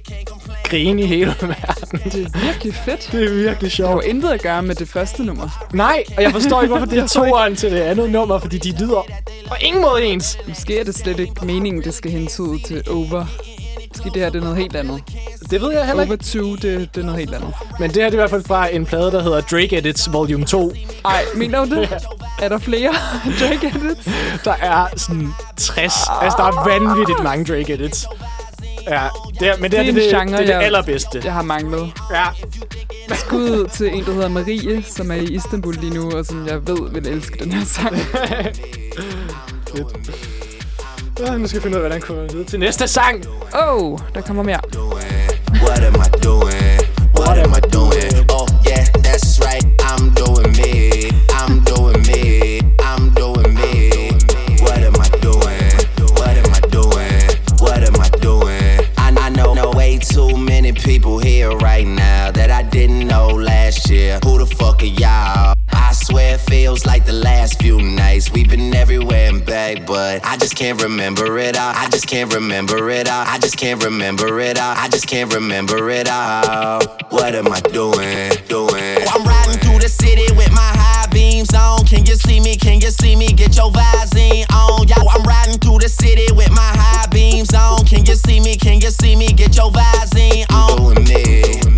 grine 0.63 1.01
i 1.01 1.05
hele 1.05 1.35
verden. 1.41 1.99
Det 2.11 2.25
er 2.25 2.39
virkelig 2.45 2.73
fedt. 2.73 3.09
Det 3.11 3.23
er 3.23 3.29
virkelig 3.33 3.49
Det 3.61 3.61
har 3.61 3.69
sjovt. 3.69 3.91
jo 4.05 4.09
intet 4.09 4.29
at 4.29 4.41
gøre 4.41 4.63
med 4.63 4.75
det 4.75 4.87
første 4.89 5.23
nummer. 5.25 5.67
Nej, 5.73 6.03
og 6.17 6.23
jeg 6.23 6.31
forstår 6.31 6.61
ikke, 6.61 6.71
hvorfor 6.75 6.85
det 6.91 6.99
er 7.03 7.07
toeren 7.07 7.55
til 7.55 7.71
det 7.71 7.79
andet 7.81 8.09
nummer, 8.09 8.39
fordi 8.39 8.57
de 8.57 8.71
lyder 8.79 9.01
på 9.47 9.53
ingen 9.61 9.81
måde 9.81 10.03
ens. 10.05 10.37
Måske 10.47 10.79
er 10.79 10.83
det 10.83 10.95
slet 10.95 11.19
ikke 11.19 11.45
meningen, 11.45 11.83
det 11.83 11.93
skal 11.93 12.11
hentyde 12.11 12.59
til 12.67 12.83
over. 12.91 13.25
Måske 13.97 14.09
det 14.13 14.21
her 14.21 14.29
det 14.29 14.39
er 14.39 14.43
noget 14.43 14.57
helt 14.57 14.75
andet. 14.75 15.03
Det 15.49 15.61
ved 15.61 15.71
jeg 15.71 15.85
heller 15.85 16.03
ikke. 16.03 16.17
2, 16.17 16.55
det, 16.55 16.63
det 16.95 17.01
er 17.01 17.05
noget 17.05 17.19
helt 17.19 17.33
andet. 17.35 17.53
Men 17.79 17.89
det 17.93 18.03
her 18.03 18.09
det 18.09 18.13
er 18.13 18.13
i 18.13 18.15
hvert 18.15 18.29
fald 18.29 18.43
fra 18.43 18.67
en 18.75 18.85
plade, 18.85 19.11
der 19.11 19.23
hedder 19.23 19.41
Drake 19.41 19.77
Edits 19.77 20.13
Volume 20.13 20.45
2. 20.45 20.73
Ej, 21.05 21.23
mener 21.35 21.65
du 21.65 21.75
det? 21.75 21.89
Er 22.41 22.49
der 22.49 22.57
flere 22.57 22.93
Drake 23.39 23.67
edits? 23.67 24.09
Der 24.45 24.53
er 24.61 24.85
sådan 24.97 25.29
60. 25.57 25.93
Altså, 26.21 26.37
der 26.37 26.43
er 26.43 26.69
vanvittigt 26.79 27.23
mange 27.23 27.45
Drake 27.45 27.73
Edits. 27.73 28.05
Ja, 28.89 29.01
det 29.39 29.47
er, 29.47 29.57
men 29.57 29.63
det, 29.63 29.71
Det 29.71 29.79
er 29.79 29.83
det, 29.83 29.89
en 29.89 29.95
det, 29.95 30.03
genre, 30.09 30.25
det, 30.25 30.33
er 30.33 30.37
det 30.37 30.47
jeg- 30.49 30.63
allerbedste. 30.63 31.21
Jeg 31.25 31.33
har 31.33 31.41
manglet. 31.41 31.91
Ja. 32.11 32.25
Skud 33.15 33.67
til 33.73 33.87
en, 33.95 34.05
der 34.05 34.13
hedder 34.13 34.27
Marie, 34.29 34.83
som 34.83 35.11
er 35.11 35.15
i 35.15 35.23
Istanbul 35.23 35.73
lige 35.75 35.93
nu, 35.93 36.11
og 36.11 36.25
som 36.25 36.47
jeg 36.47 36.67
ved 36.67 36.91
vil 36.91 37.07
elske 37.07 37.43
den 37.43 37.51
her 37.51 37.65
sang. 37.65 37.95
Ja, 41.19 41.37
nu 41.37 41.47
skal 41.47 41.55
jeg 41.57 41.63
finde 41.63 41.77
ud 41.77 41.83
af, 41.83 41.89
hvordan 41.89 41.99
jeg 41.99 42.01
kommer 42.01 42.23
videre 42.31 42.45
til 42.45 42.59
næste 42.59 42.87
sang. 42.87 43.23
Oh, 43.53 43.99
der 44.15 44.21
kommer 44.21 44.43
mere. 44.43 44.59
What 45.65 45.83
am 45.89 45.95
I 45.95 46.09
doing? 46.23 46.79
What 47.19 47.37
am 47.43 47.53
I 47.59 47.61
doing? 47.77 48.31
Oh 48.37 48.47
yeah, 48.69 48.85
that's 49.05 49.29
right. 49.45 49.65
I'm 49.89 50.03
doing 50.21 50.51
me. 50.61 50.73
I'm 51.39 51.53
doing 51.71 52.01
me. 52.11 52.23
I'm 52.89 53.03
doing 53.21 53.51
me. 53.61 53.73
What 54.65 54.81
am 54.89 54.95
I 55.05 55.09
doing? 55.27 55.73
What 56.17 56.35
am 56.41 56.49
I 56.57 56.61
doing? 56.77 57.23
What 57.65 57.81
am 57.89 57.97
I 58.07 58.09
doing? 58.27 58.79
I, 59.05 59.07
I 59.25 59.29
know, 59.37 59.53
know 59.53 59.71
way 59.71 59.99
too 60.13 60.31
many 60.37 60.71
people 60.73 61.15
here 61.29 61.51
right 61.69 61.87
now 61.87 62.31
that 62.37 62.49
I 62.59 62.63
didn't 62.75 63.07
know 63.11 63.27
last 63.27 63.89
year. 63.89 64.19
Who 64.25 64.39
the 64.39 64.47
fuck 64.59 64.81
are 64.81 64.93
y'all? 65.01 65.62
Swear 66.13 66.35
it 66.35 66.41
feels 66.41 66.85
like 66.85 67.07
the 67.07 67.13
last 67.13 67.59
few 67.59 67.81
nights. 67.81 68.31
We've 68.31 68.47
been 68.47 68.75
everywhere 68.75 69.29
and 69.29 69.43
back, 69.43 69.87
but 69.87 70.23
I 70.23 70.37
just 70.37 70.55
can't 70.55 70.79
remember 70.79 71.39
it 71.39 71.57
all. 71.57 71.73
I 71.75 71.89
just 71.89 72.05
can't 72.05 72.31
remember 72.31 72.91
it 72.91 73.09
all. 73.09 73.25
I 73.25 73.39
just 73.39 73.57
can't 73.57 73.83
remember 73.83 74.39
it 74.39 74.59
all. 74.59 74.75
I 74.77 74.89
just 74.89 75.07
can't 75.07 75.33
remember 75.33 75.89
it 75.89 76.07
all. 76.07 76.85
What 77.09 77.33
am 77.33 77.51
I 77.51 77.59
doing? 77.61 78.29
Doing? 78.45 79.01
Oh, 79.01 79.15
I'm 79.15 79.25
riding 79.25 79.57
through 79.57 79.79
the 79.79 79.89
city 79.89 80.31
with 80.37 80.51
my 80.51 80.71
high 80.77 81.07
beams 81.11 81.51
on. 81.55 81.83
Can 81.87 82.05
you 82.05 82.13
see 82.13 82.39
me? 82.39 82.57
Can 82.57 82.79
you 82.79 82.91
see 82.91 83.15
me? 83.15 83.29
Get 83.29 83.57
your 83.57 83.71
Visine 83.71 84.45
on. 84.53 84.87
Yo, 84.87 84.97
I'm 85.09 85.23
riding 85.23 85.57
through 85.57 85.79
the 85.79 85.89
city 85.89 86.27
with 86.35 86.51
my 86.51 86.71
high 86.77 87.07
beams 87.07 87.55
on. 87.55 87.87
Can 87.87 88.05
you 88.05 88.13
see 88.13 88.39
me? 88.39 88.55
Can 88.55 88.79
you 88.81 88.91
see 88.91 89.15
me? 89.15 89.29
Get 89.29 89.57
your 89.57 89.71
Visine 89.71 90.45
on. 90.53 90.93
Doing 90.93 91.07
me. 91.09 91.72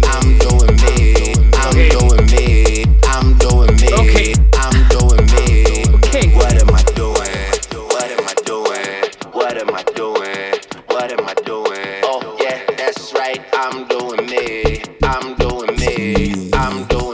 I'm 16.58 16.86
doing 16.86 17.05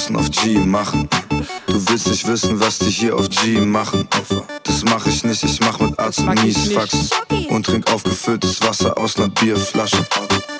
draußen 0.00 0.16
auf 0.16 0.30
G 0.30 0.58
machen. 0.58 1.08
Du 1.66 1.88
willst 1.88 2.08
nicht 2.08 2.26
wissen, 2.26 2.58
was 2.58 2.78
die 2.78 2.90
hier 2.90 3.14
auf 3.14 3.28
G 3.28 3.60
machen. 3.60 4.08
Das 4.64 4.82
mach 4.84 5.06
ich 5.06 5.24
nicht, 5.24 5.42
ich 5.42 5.60
mach 5.60 5.78
mit 5.78 5.98
Arzt 5.98 6.20
mies. 6.20 6.72
Faxen. 6.72 7.10
Und 7.48 7.66
trink 7.66 7.92
aufgefülltes 7.92 8.62
Wasser 8.62 8.96
aus 8.96 9.18
ner 9.18 9.28
Bierflasche. 9.28 10.06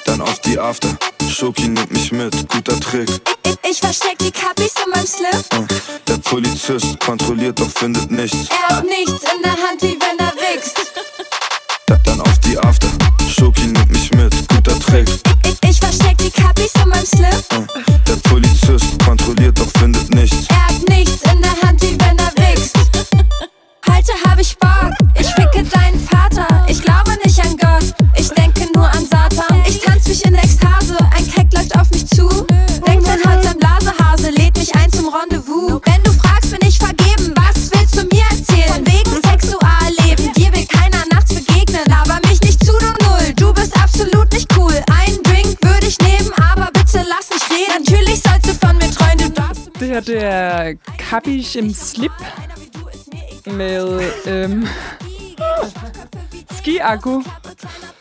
Dann 0.05 0.21
auf 0.21 0.41
die 0.41 0.59
After. 0.59 0.91
Schoki 1.29 1.69
nimmt 1.69 1.91
mich 1.91 2.13
mit, 2.13 2.49
guter 2.49 2.79
Trick. 2.81 3.09
Ich, 3.45 3.71
ich 3.71 3.79
versteck 3.79 4.19
die 4.19 4.31
Kappis 4.31 4.75
in 4.85 4.91
meinem 4.91 5.07
Slip. 5.07 5.45
Uh, 5.55 5.67
Der 6.07 6.19
Polizist 6.19 7.01
kontrolliert, 7.01 7.59
doch 7.61 7.71
findet 7.71 8.11
nichts. 8.11 8.49
Er 8.51 8.77
hat 8.77 8.85
nichts 8.85 9.23
in 9.35 9.43
der 9.43 9.53
Hand, 9.53 9.81
wie 9.81 9.97
wenn 10.01 10.19
er 10.19 10.30
Det 50.21 50.29
er 50.29 50.75
Kapisch 50.99 51.57
im 51.57 51.71
Slip 51.71 52.13
med 53.47 54.03
øhm, 54.29 54.67
Ski 56.51 56.77
Akku, 56.77 57.23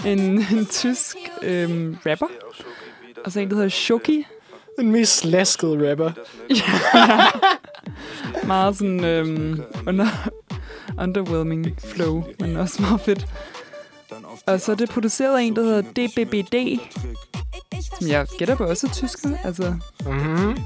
en, 0.05 0.19
en 0.19 0.65
tysk 0.65 1.17
øhm, 1.41 1.97
rapper, 2.05 2.27
og 3.25 3.31
så 3.31 3.39
en, 3.39 3.49
der 3.49 3.55
hedder 3.55 3.69
Shoki. 3.69 4.25
Den 4.79 4.91
mest 4.91 5.17
slaskede 5.17 5.91
rapper. 5.91 6.11
Meget 8.47 8.77
sådan 8.77 9.03
øhm, 9.03 9.61
under, 9.87 10.07
underwhelming 10.99 11.77
flow, 11.85 12.23
men 12.39 12.57
også 12.57 12.81
meget 12.81 13.01
fedt. 13.01 13.25
Og 14.47 14.61
så 14.61 14.71
er 14.71 14.75
det 14.75 14.89
produceret 14.89 15.37
af 15.37 15.43
en, 15.43 15.55
der 15.55 15.63
hedder 15.63 15.81
DBBD, 15.81 16.79
som 17.99 18.07
jeg 18.09 18.25
gætter 18.37 18.55
på 18.55 18.63
også 18.63 18.87
er 18.87 18.91
tysker. 18.91 19.29
Altså. 19.43 19.75
Mm-hmm. 20.05 20.57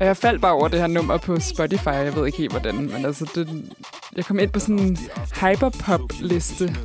Og 0.00 0.06
jeg 0.06 0.16
faldt 0.16 0.40
bare 0.42 0.52
over 0.52 0.68
det 0.68 0.80
her 0.80 0.86
nummer 0.86 1.16
på 1.16 1.40
Spotify. 1.40 1.86
Jeg 1.88 2.16
ved 2.16 2.26
ikke 2.26 2.38
helt, 2.38 2.50
hvordan. 2.52 2.74
Men 2.92 3.04
altså, 3.06 3.30
det, 3.34 3.64
jeg 4.16 4.24
kom 4.24 4.38
ind 4.38 4.50
på 4.50 4.60
sådan 4.60 4.78
en 4.78 4.98
hyperpop-liste. 5.40 6.76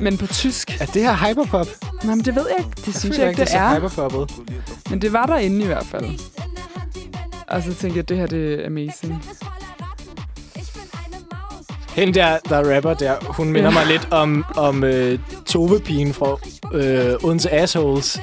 men 0.00 0.18
på 0.18 0.26
tysk. 0.26 0.80
Er 0.80 0.86
det 0.86 1.02
her 1.02 1.28
hyperpop? 1.28 1.66
Nej, 2.04 2.14
men 2.14 2.24
det 2.24 2.34
ved 2.34 2.46
jeg 2.50 2.66
ikke. 2.66 2.82
Det 2.86 2.98
synes 2.98 3.18
jeg, 3.18 3.28
ikke, 3.28 3.40
det 3.40 3.48
det 3.48 3.56
er. 3.56 3.60
er. 3.62 3.74
hyperpoppet. 3.76 4.32
Men 4.90 5.02
det 5.02 5.12
var 5.12 5.26
derinde 5.26 5.62
i 5.62 5.66
hvert 5.66 5.86
fald. 5.86 6.04
Og 7.48 7.62
så 7.62 7.74
tænkte 7.74 7.96
jeg, 7.98 8.08
det 8.08 8.16
her 8.16 8.26
det 8.26 8.60
er 8.62 8.66
amazing. 8.66 9.24
Hende 11.94 12.14
der, 12.14 12.38
der 12.48 12.56
er 12.56 12.76
rapper 12.76 12.94
der, 12.94 13.16
hun 13.24 13.48
minder 13.52 13.70
Ja. 13.70 13.74
mig 13.78 13.86
lidt 13.86 14.08
om, 14.10 14.44
om 14.56 14.84
øh, 14.84 15.18
Tove-pigen 15.46 16.12
fra 16.14 16.38
øh, 16.74 17.14
Odense 17.24 17.50
Assholes. 17.50 18.20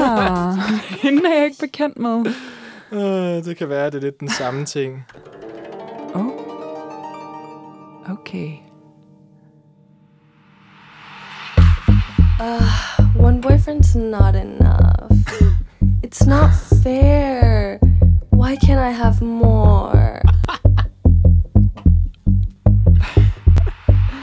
Ah, 0.00 0.54
hende 1.02 1.28
er 1.28 1.34
jeg 1.36 1.44
ikke 1.44 1.60
bekendt 1.60 1.98
med. 1.98 2.26
Øh, 2.92 3.44
det 3.44 3.56
kan 3.56 3.68
være, 3.68 3.86
det 3.86 3.94
er 3.94 4.00
lidt 4.00 4.20
den 4.20 4.28
samme 4.28 4.64
ting. 4.64 5.04
Oh. 6.14 6.26
Okay. 8.10 8.52
Uh, 12.40 13.26
one 13.26 13.40
boyfriend's 13.40 13.94
not 13.96 14.34
enough. 14.36 15.10
It's 16.02 16.26
not 16.26 16.50
fair. 16.82 17.78
Why 18.30 18.56
can't 18.56 18.80
I 18.80 18.90
have 18.90 19.20
more? 19.20 20.22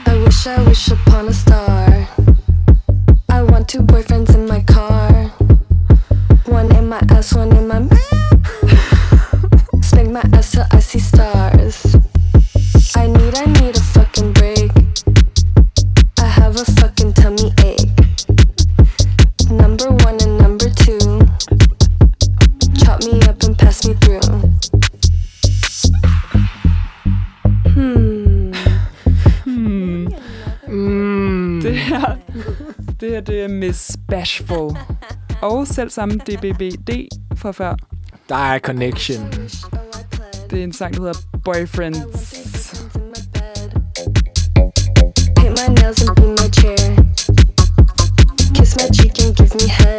I 0.06 0.14
wish 0.24 0.46
I 0.46 0.62
wish 0.68 0.88
upon 0.90 1.28
a 1.28 1.32
star. 1.32 2.08
I 3.28 3.42
want 3.42 3.68
two 3.68 3.82
boyfriends 3.82 4.34
in 4.34 4.46
my 4.48 4.62
car. 4.64 5.05
One 7.16 7.56
in 7.56 7.66
my 7.66 7.76
ass, 7.78 7.80
one 7.80 7.80
in 7.80 7.88
my. 7.88 7.96
Spank 9.80 10.10
my 10.10 10.20
ass 10.34 10.52
till 10.52 10.66
I 10.70 10.80
see 10.80 10.98
stars. 10.98 11.96
I 12.94 13.06
need, 13.06 13.34
I 13.34 13.46
need 13.46 13.74
a 13.74 13.80
fucking 13.80 14.32
break. 14.34 14.70
I 16.18 16.26
have 16.26 16.56
a 16.56 16.64
fucking 16.78 17.14
tummy 17.14 17.54
ache. 17.64 17.88
Number 19.50 19.92
one 20.04 20.20
and 20.24 20.36
number 20.36 20.68
two. 20.68 21.20
Chop 22.84 23.02
me 23.04 23.18
up 23.22 23.42
and 23.44 23.56
pass 23.58 23.86
me 23.88 23.94
through. 23.94 24.20
Hmm. 27.72 28.52
Hmm. 29.44 30.06
Mm. 30.68 31.60
Det 31.62 31.76
her, 31.76 32.16
det 33.00 33.10
her, 33.10 33.20
det 33.20 33.44
er 33.44 33.48
Miss 33.48 33.96
Bashful. 34.08 34.76
Og 35.42 35.66
selv 35.66 35.90
samme 35.90 36.14
DBBD 36.14 36.90
fra 37.36 37.52
før. 37.52 37.74
Der 38.28 38.36
er 38.36 38.58
connection. 38.58 39.32
Det 40.50 40.58
er 40.58 40.64
en 40.64 40.72
sang, 40.72 40.94
der 40.94 41.00
hedder 41.00 41.18
Boyfriends. 41.44 42.32
Paint 45.36 45.58
my 45.58 45.74
nails 45.74 46.02
and 46.02 46.16
be 46.16 46.26
my 46.26 46.48
chair. 46.58 46.96
Kiss 48.54 48.76
my 48.76 48.88
cheek 48.94 49.24
and 49.24 49.36
give 49.36 49.54
me 49.54 49.68
head. 49.68 49.95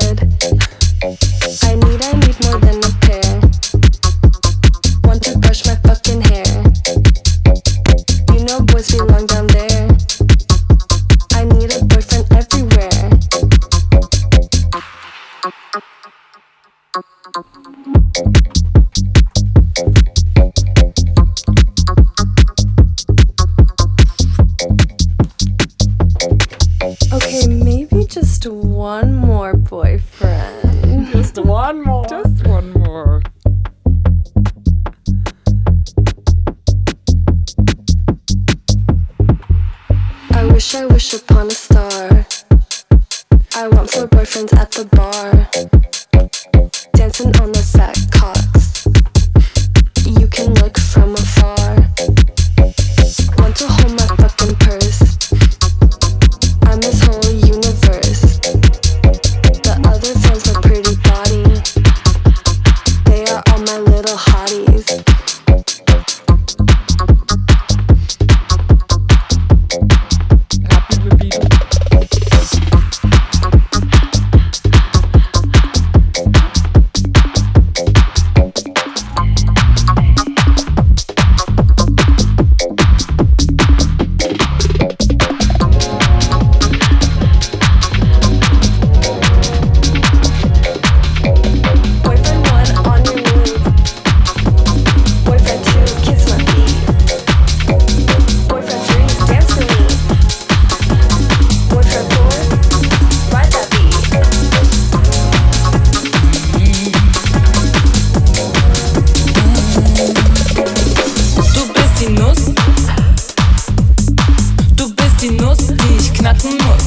Nacken-Nuss. 116.28 116.86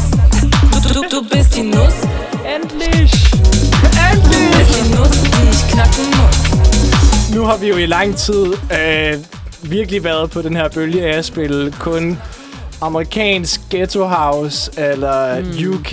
Du, 0.72 0.94
du, 0.94 1.03
du 1.11 1.29
bist 1.33 1.55
die 1.57 1.62
Nuss. 1.62 1.94
Endlich! 2.55 3.12
Endlich! 4.12 4.50
Du 4.53 4.59
bist 4.59 4.74
die 4.76 4.94
Nuss, 4.94 5.22
die 5.22 5.50
ich 5.50 5.72
knacken 5.72 6.05
muss. 6.07 7.35
Nu 7.35 7.42
har 7.44 7.57
vi 7.57 7.68
jo 7.68 7.76
i 7.76 7.87
lang 7.87 8.16
tid 8.16 8.46
øh, 8.46 9.18
virkelig 9.62 10.05
været 10.05 10.31
på 10.31 10.42
den 10.42 10.57
her 10.57 10.68
bølge 10.68 11.03
af 11.03 11.18
at 11.18 11.24
spille 11.24 11.72
kun 11.72 12.18
amerikansk 12.81 13.61
ghetto 13.70 14.05
house 14.05 14.70
eller 14.76 15.40
mm. 15.40 15.74
UK 15.74 15.92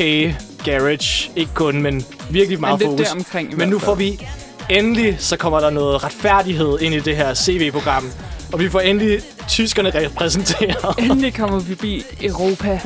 garage. 0.66 1.32
Ikke 1.36 1.52
kun, 1.54 1.82
men 1.82 2.06
virkelig 2.30 2.60
meget 2.60 2.80
men 2.80 2.90
fokus. 2.90 3.12
Omkring, 3.12 3.58
men 3.58 3.70
nu 3.70 3.80
får 3.80 3.96
vi 3.96 4.28
endelig, 4.70 5.16
så 5.20 5.38
kommer 5.38 5.60
der 5.60 5.70
noget 5.70 6.04
retfærdighed 6.04 6.78
ind 6.82 6.96
i 6.96 7.00
det 7.00 7.16
her 7.16 7.34
CV-program. 7.34 8.12
Og 8.54 8.60
vi 8.60 8.70
får 8.70 8.80
endelig 8.80 9.20
tyskerne 9.48 9.90
repræsenteret. 10.06 10.96
Endelig 11.00 11.34
kommer 11.34 11.60
vi 11.60 11.76
forbi 11.76 12.04
Europa. 12.22 12.80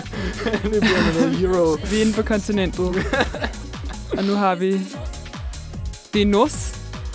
det 0.44 0.62
bliver 0.62 1.14
noget 1.14 1.42
euro. 1.42 1.78
Vi 1.92 1.98
er 1.98 2.02
inde 2.02 2.14
på 2.14 2.22
kontinentet. 2.22 3.06
Og 4.18 4.24
nu 4.24 4.34
har 4.36 4.56
vi... 4.56 4.80
Det 6.14 6.22
er 6.22 6.26
Nos. 6.26 6.74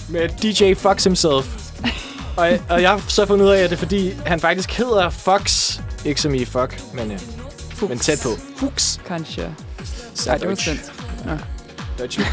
Med 0.08 0.28
DJ 0.42 0.74
Fox 0.74 1.04
himself. 1.04 1.46
og, 2.36 2.48
og 2.68 2.82
jeg 2.82 2.90
har 2.90 3.02
så 3.08 3.26
fundet 3.26 3.46
ud 3.46 3.50
af, 3.50 3.58
at 3.62 3.70
det 3.70 3.76
er 3.76 3.80
fordi, 3.80 4.12
han 4.26 4.40
faktisk 4.40 4.70
hedder 4.72 5.10
Fox. 5.10 5.78
Ikke 6.04 6.20
som 6.20 6.34
i 6.34 6.44
fuck, 6.44 6.80
men, 6.94 7.10
øh, 7.10 7.18
Fuchs. 7.74 7.88
men 7.88 7.98
tæt 7.98 8.20
på. 8.22 8.28
Fuchs. 8.56 9.00
Kanskje. 9.06 9.54
Så 10.14 10.28
Nej, 10.30 10.38
det 10.38 10.48
var 10.48 10.54
Deutsch. 10.54 10.64
svensk. 10.64 10.92
Nå. 11.24 11.32
Deutsch. 11.98 12.20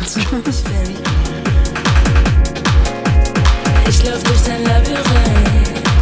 Ich 3.89 4.04
lauf 4.06 4.23
durch 4.23 4.43
dein 4.47 4.63
Labyrinth. 4.63 5.92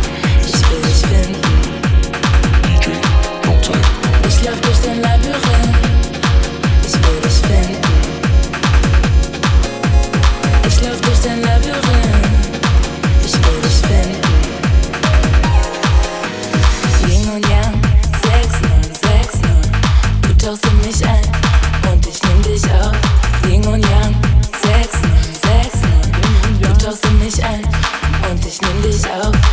Ich 28.52 28.62
nimm 28.62 28.82
dich 28.82 29.10
auf. 29.10 29.51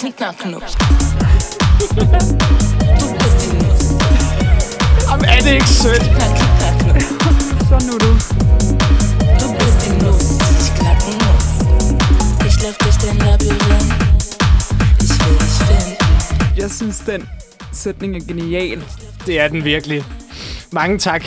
Knick, 0.00 0.16
knack, 0.16 0.38
knack, 0.38 0.52
knuck. 0.52 0.62
Du 1.78 2.06
bist 3.18 3.38
die 3.42 3.52
Nuss. 3.58 3.84
Am 5.08 5.20
er 5.24 5.40
det 5.42 5.54
ikke 5.54 5.68
sødt? 5.68 6.02
Knack, 6.02 6.36
knack. 6.58 7.02
Så 7.68 7.86
nu 7.86 7.92
du. 7.92 8.12
Du 9.40 9.46
bist 9.58 9.78
die 9.84 9.92
Nuss, 10.04 10.38
die 10.38 10.54
ich 10.60 10.70
knacken 10.78 11.14
muss. 11.18 11.44
Ich 12.46 12.62
lauf 12.62 12.76
durch 12.78 12.96
dein 12.96 13.18
Labyrinth. 13.18 13.94
Ich 15.02 15.10
will 15.10 15.38
dich 15.38 15.58
finden. 15.66 15.96
Jeg 16.56 16.70
synes, 16.70 16.98
den 17.00 17.28
sætning 17.72 18.14
er 18.14 18.20
genial. 18.20 18.82
Det 19.26 19.40
er 19.40 19.48
den 19.48 19.64
virkelig. 19.64 20.04
Mange 20.72 20.98
tak. 20.98 21.22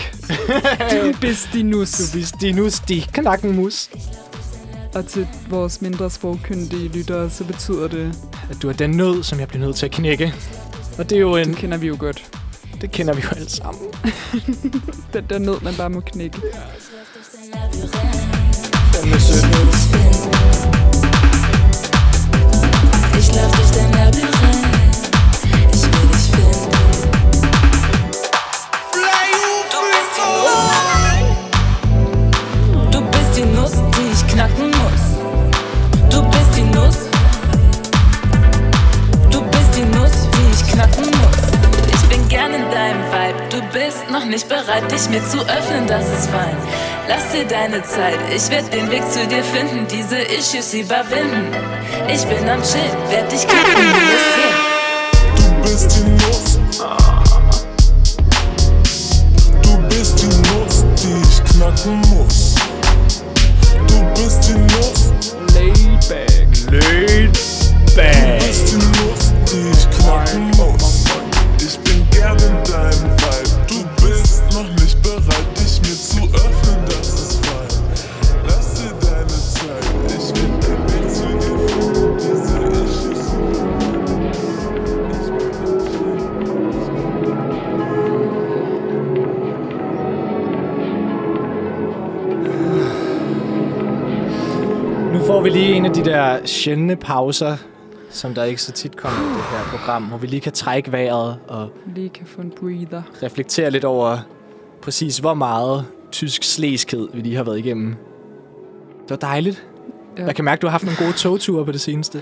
Du 0.91 1.13
bist 1.21 1.47
die 1.53 1.63
Nuss. 1.63 1.91
Du 1.91 2.19
bist 2.19 2.35
die 2.41 2.53
Nuss, 2.53 2.79
die 2.79 3.01
knacken 3.01 3.55
mus. 3.55 3.89
Og 4.93 5.07
til 5.07 5.27
vores 5.49 5.81
mindre 5.81 6.09
sprogkyndige 6.09 6.87
lyttere, 6.87 7.29
så 7.29 7.43
betyder 7.43 7.87
det... 7.87 8.15
At 8.51 8.61
du 8.61 8.69
er 8.69 8.73
den 8.73 8.91
nød, 8.91 9.23
som 9.23 9.39
jeg 9.39 9.47
bliver 9.47 9.65
nødt 9.65 9.75
til 9.75 9.85
at 9.85 9.91
knække. 9.91 10.33
Og 10.97 11.09
det 11.09 11.15
er 11.15 11.19
jo 11.19 11.35
en... 11.35 11.47
Det 11.47 11.57
kender 11.57 11.77
vi 11.77 11.87
jo 11.87 11.95
godt. 11.99 12.31
Det 12.81 12.91
kender 12.91 13.13
vi 13.13 13.21
jo 13.21 13.29
alle 13.35 13.49
sammen. 13.49 13.83
Den 15.13 15.25
der 15.29 15.37
nød, 15.37 15.61
man 15.61 15.73
bare 15.77 15.89
må 15.89 15.99
knække. 15.99 16.41
Mir 45.11 45.23
zu 45.27 45.39
öffnen, 45.39 45.85
das 45.87 46.07
ist 46.07 46.29
fein. 46.29 46.55
Lass 47.07 47.31
dir 47.31 47.45
deine 47.45 47.83
Zeit, 47.83 48.17
ich 48.33 48.49
werd 48.49 48.71
den 48.73 48.89
Weg 48.89 49.03
zu 49.11 49.27
dir 49.27 49.43
finden, 49.43 49.85
diese 49.87 50.17
Issues 50.17 50.73
überwinden. 50.73 51.53
Ich 52.07 52.23
bin 52.25 52.47
am 52.47 52.61
Chill, 52.63 52.81
werd 53.09 53.29
dich 53.31 53.45
knacken, 53.45 53.75
du 53.75 53.99
wirst 54.09 54.33
sehen. 54.35 54.55
Du 55.35 55.61
bist 55.63 55.97
die 55.97 56.09
Nuss. 56.09 56.50
Der 96.13 96.45
sjældne 96.45 96.95
pauser, 96.95 97.57
som 98.09 98.33
der 98.33 98.43
ikke 98.43 98.61
så 98.61 98.71
tit 98.71 98.95
kommer 98.97 99.19
i 99.19 99.33
det 99.33 99.43
her 99.43 99.77
program, 99.77 100.03
hvor 100.03 100.17
vi 100.17 100.27
lige 100.27 100.39
kan 100.39 100.51
trække 100.51 100.91
vejret 100.91 101.37
og 101.47 101.69
Lige 101.95 102.09
kan 102.09 102.25
få 102.25 102.41
en 102.41 102.53
breather. 102.59 103.01
reflektere 103.23 103.71
lidt 103.71 103.83
over 103.85 104.17
præcis, 104.81 105.17
hvor 105.17 105.33
meget 105.33 105.85
tysk 106.11 106.43
slæskhed 106.43 107.07
vi 107.13 107.21
lige 107.21 107.35
har 107.35 107.43
været 107.43 107.59
igennem. 107.59 107.95
Det 109.01 109.09
var 109.09 109.15
dejligt. 109.15 109.65
Ja. 110.17 110.25
Jeg 110.25 110.35
kan 110.35 110.45
mærke, 110.45 110.57
at 110.59 110.61
du 110.61 110.67
har 110.67 110.71
haft 110.71 110.83
nogle 110.83 110.97
gode 110.97 111.13
togture 111.13 111.65
på 111.65 111.71
det 111.71 111.81
seneste. 111.81 112.21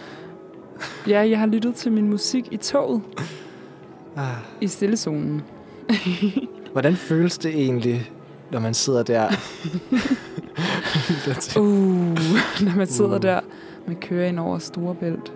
Ja, 1.07 1.29
jeg 1.29 1.39
har 1.39 1.45
lyttet 1.45 1.75
til 1.75 1.91
min 1.91 2.09
musik 2.09 2.47
i 2.51 2.57
toget. 2.57 3.01
Ah. 4.17 4.25
I 4.61 4.67
stillezonen. 4.67 5.41
Hvordan 6.71 6.95
føles 6.95 7.37
det 7.37 7.51
egentlig, 7.51 8.11
når 8.51 8.59
man 8.59 8.73
sidder 8.73 9.03
der? 9.03 9.27
Uh, 11.57 11.65
når 12.61 12.75
man 12.75 12.87
sidder 12.87 13.15
Uh. 13.15 13.21
der, 13.21 13.39
man 13.89 13.97
kører 13.97 14.27
ind 14.27 14.39
over 14.39 14.57
Storebælt. 14.57 15.33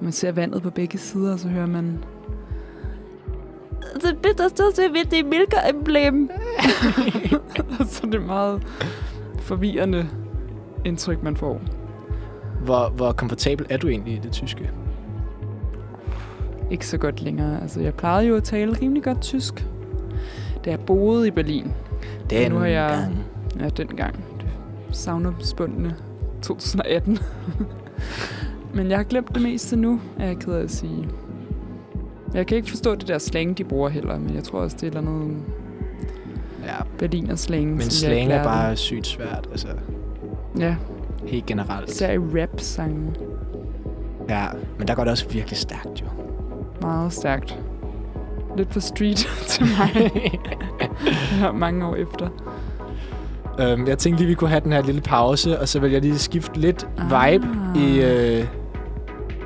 Man 0.00 0.12
ser 0.12 0.32
vandet 0.32 0.62
på 0.62 0.70
begge 0.70 0.98
sider, 0.98 1.32
og 1.32 1.38
så 1.38 1.48
hører 1.48 1.66
man... 1.66 2.04
Det 3.94 4.18
bitterste 4.22 4.62
ved 4.92 5.04
det 5.04 5.26
Milka-emblem. 5.26 6.30
så 7.92 8.06
det 8.06 8.14
er 8.14 8.26
meget 8.26 8.62
forvirrende 9.40 10.08
indtryk, 10.84 11.22
man 11.22 11.36
får. 11.36 11.60
hvor, 12.64 12.88
hvor 12.88 13.12
komfortabel 13.12 13.66
er 13.70 13.76
du 13.76 13.88
egentlig 13.88 14.14
i 14.14 14.18
det 14.18 14.32
tyske? 14.32 14.70
Ikke 16.70 16.86
så 16.86 16.98
godt 16.98 17.22
længere. 17.22 17.62
Altså, 17.62 17.80
jeg 17.80 17.94
plejede 17.94 18.28
jo 18.28 18.36
at 18.36 18.44
tale 18.44 18.76
rimelig 18.82 19.02
godt 19.02 19.20
tysk, 19.20 19.66
da 20.64 20.70
jeg 20.70 20.80
boede 20.80 21.28
i 21.28 21.30
Berlin. 21.30 21.72
Den 22.30 22.52
nu 22.52 22.58
har 22.58 22.66
jeg, 22.66 22.88
gang. 22.88 23.24
Ja, 23.60 23.68
dengang. 23.68 24.24
Det 24.88 24.96
savnerspundne 24.96 25.96
2018. 26.46 27.18
Men 28.74 28.90
jeg 28.90 28.96
har 28.98 29.04
glemt 29.04 29.34
det 29.34 29.42
meste 29.42 29.76
nu, 29.76 30.00
er 30.18 30.26
jeg 30.26 30.36
ked 30.38 30.52
af 30.52 30.62
at 30.62 30.70
sige. 30.70 31.08
Jeg 32.34 32.46
kan 32.46 32.56
ikke 32.56 32.68
forstå 32.70 32.94
det 32.94 33.08
der 33.08 33.18
slang, 33.18 33.58
de 33.58 33.64
bruger 33.64 33.88
heller, 33.88 34.18
men 34.18 34.34
jeg 34.34 34.44
tror 34.44 34.60
også, 34.60 34.76
det 34.80 34.94
er 34.94 35.00
noget 35.00 35.36
Ja, 36.64 36.74
berliner 36.98 37.34
slang. 37.36 37.70
men 37.70 37.80
slang 37.80 38.32
er 38.32 38.44
bare 38.44 38.76
sygt 38.76 39.06
svært, 39.06 39.48
altså 39.50 39.68
Ja, 40.58 40.76
helt 41.26 41.46
generelt. 41.46 41.90
især 41.90 42.12
i 42.12 42.18
rap-sangen. 42.18 43.16
Ja, 44.28 44.46
men 44.78 44.88
der 44.88 44.94
går 44.94 45.02
det 45.04 45.10
også 45.10 45.28
virkelig 45.28 45.58
stærkt 45.58 46.02
jo. 46.02 46.06
Meget 46.80 47.12
stærkt. 47.12 47.58
Lidt 48.56 48.72
for 48.72 48.80
street 48.80 49.26
til 49.48 49.66
mig. 49.78 50.10
mange 51.54 51.86
år 51.86 51.94
efter. 51.94 52.28
Um, 53.58 53.86
jeg 53.88 53.98
tænkte 53.98 54.22
lige, 54.22 54.28
vi 54.28 54.34
kunne 54.34 54.50
have 54.50 54.60
den 54.60 54.72
her 54.72 54.82
lille 54.82 55.00
pause, 55.00 55.58
og 55.60 55.68
så 55.68 55.80
vil 55.80 55.92
jeg 55.92 56.00
lige 56.02 56.18
skifte 56.18 56.60
lidt 56.60 56.86
Ah. 56.98 57.32
vibe 57.32 57.46
i 57.76 58.00
øh, 58.00 58.44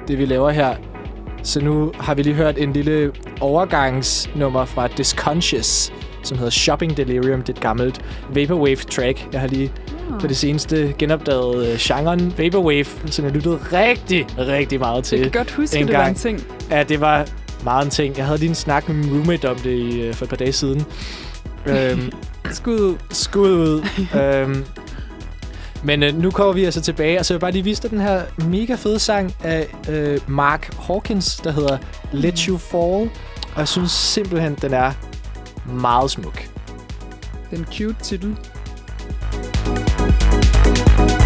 det, 0.08 0.18
vi 0.18 0.24
laver 0.26 0.50
her. 0.50 0.74
Så 1.42 1.60
nu 1.60 1.92
har 2.00 2.14
vi 2.14 2.22
lige 2.22 2.34
hørt 2.34 2.58
en 2.58 2.72
lille 2.72 3.12
overgangsnummer 3.40 4.64
fra 4.64 4.86
Disconscious, 4.86 5.92
som 6.22 6.36
hedder 6.38 6.50
Shopping 6.50 6.96
Delirium. 6.96 7.40
Det 7.42 7.48
er 7.48 7.52
et 7.56 7.60
gammelt 7.60 8.00
Vaporwave 8.34 8.76
track. 8.76 9.28
Jeg 9.32 9.40
har 9.40 9.48
lige 9.48 9.72
på 10.20 10.26
det 10.26 10.36
seneste 10.36 10.94
genopdaget 10.98 11.66
øh, 11.72 11.76
genren 11.78 12.34
Vaporwave, 12.38 12.84
som 13.06 13.24
jeg 13.24 13.32
lyttede 13.34 13.58
rigtig, 13.72 14.26
rigtig 14.38 14.78
meget 14.80 15.04
til. 15.04 15.18
Jeg 15.18 15.32
kan 15.32 15.40
godt 15.40 15.50
huske, 15.50 15.78
det 15.86 15.92
var 15.94 16.06
en 16.06 16.14
ting. 16.14 16.40
Ja, 16.70 16.82
det 16.82 17.00
var 17.00 17.26
meget 17.64 17.84
en 17.84 17.90
ting. 17.90 18.16
Jeg 18.16 18.26
havde 18.26 18.38
lige 18.38 18.48
en 18.48 18.54
snak 18.54 18.88
med 18.88 18.96
min 18.96 19.12
roommate 19.14 19.50
om 19.50 19.56
det 19.56 19.70
i, 19.70 20.00
øh, 20.02 20.14
for 20.14 20.24
et 20.24 20.28
par 20.28 20.36
dage 20.36 20.52
siden. 20.52 20.84
øhm, 21.66 22.10
Skud 22.50 22.80
ud. 22.80 22.96
Skud 23.10 23.50
ud. 23.50 23.86
øhm, 24.20 24.64
men 25.82 26.02
øh, 26.02 26.18
nu 26.18 26.30
kommer 26.30 26.52
vi 26.52 26.64
altså 26.64 26.80
tilbage, 26.80 27.18
og 27.18 27.26
så 27.26 27.34
vil 27.34 27.36
jeg 27.36 27.40
bare 27.40 27.52
lige 27.52 27.64
vise 27.64 27.82
dig 27.82 27.90
den 27.90 28.00
her 28.00 28.22
mega 28.38 28.74
fede 28.74 28.98
sang 28.98 29.34
af 29.44 29.66
øh, 29.88 30.20
Mark 30.26 30.74
Hawkins, 30.86 31.36
der 31.36 31.50
hedder 31.52 31.78
Let 32.12 32.38
You 32.38 32.58
Fall. 32.58 33.10
Og 33.54 33.58
jeg 33.58 33.68
synes 33.68 33.90
simpelthen, 33.92 34.54
den 34.62 34.74
er 34.74 34.92
meget 35.66 36.10
smuk. 36.10 36.42
Den 37.50 37.66
cute 37.72 37.96
titel. 38.02 38.36
Der 40.96 41.14
er 41.14 41.19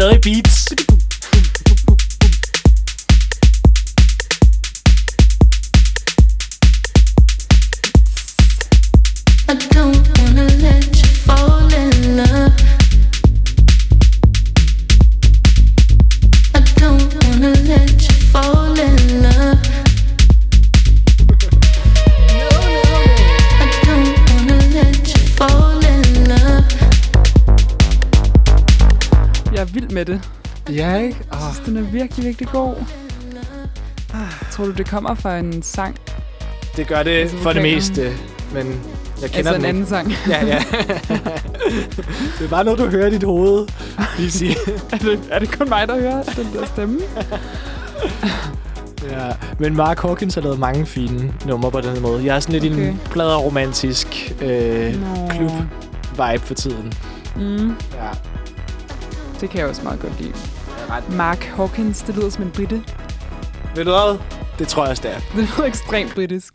stadig 0.00 0.20
beats. 0.22 0.89
Med 30.00 30.14
det. 30.14 30.30
Ja, 30.70 30.96
ikke? 30.96 31.16
Jeg 31.32 31.40
synes, 31.40 31.66
den 31.66 31.76
er 31.76 31.80
virkelig, 31.82 32.24
virkelig 32.24 32.48
god. 32.48 32.74
Tror 34.50 34.64
du, 34.64 34.70
det 34.70 34.88
kommer 34.90 35.14
fra 35.14 35.38
en 35.38 35.62
sang? 35.62 35.96
Det 36.76 36.86
gør 36.86 37.02
det 37.02 37.10
Altså, 37.10 37.36
for 37.36 37.52
det 37.52 37.62
meste, 37.62 38.12
men 38.52 38.80
jeg 39.22 39.30
kender 39.30 39.52
Altså 39.52 39.54
en 39.54 39.60
den 39.60 39.64
anden 39.64 39.86
sang. 39.86 40.12
Ja, 40.28 40.46
ja. 40.46 40.58
det 42.38 42.44
er 42.44 42.48
bare 42.50 42.64
noget, 42.64 42.78
du 42.78 42.86
hører 42.86 43.06
i 43.06 43.10
dit 43.10 43.22
hoved. 43.22 43.66
Lige 44.18 44.30
sige. 44.30 44.56
er, 44.92 44.96
det, 44.98 45.20
er 45.30 45.38
det 45.38 45.58
kun 45.58 45.68
mig, 45.68 45.88
der 45.88 46.00
hører 46.00 46.22
den 46.22 46.46
der 46.54 46.66
stemme? 46.66 47.00
Ja, 49.10 49.32
men 49.58 49.76
Mark 49.76 50.00
Hawkins 50.00 50.34
har 50.34 50.42
lavet 50.42 50.58
mange 50.58 50.86
fine 50.86 51.34
numre 51.46 51.70
på 51.70 51.80
den 51.80 51.90
her 51.90 52.00
måde. 52.00 52.24
Jeg 52.24 52.36
er 52.36 52.40
sådan 52.40 52.60
lidt 52.60 52.72
okay. 52.72 52.84
i 52.84 52.88
en 52.88 53.00
pladeromantisk 53.10 54.34
øh, 54.42 54.94
klub-vibe 55.30 56.40
for 56.40 56.54
tiden. 56.54 56.92
Mm. 57.36 57.68
Ja. 57.68 58.29
Det 59.40 59.50
kan 59.50 59.60
jeg 59.60 59.68
også 59.68 59.82
meget 59.82 60.00
godt 60.00 60.20
lide. 60.20 60.32
Mark 61.16 61.44
Hawkins, 61.44 62.02
det 62.02 62.16
lyder 62.16 62.30
som 62.30 62.44
en 62.44 62.50
britte. 62.50 62.84
Ved 63.74 63.84
du 63.84 63.90
hvad? 63.90 64.18
Det 64.58 64.68
tror 64.68 64.82
jeg 64.82 64.90
også, 64.90 65.02
det 65.02 65.10
er. 65.10 65.20
Det 65.20 65.34
lyder 65.34 65.64
ekstremt 65.64 66.14
britisk. 66.14 66.54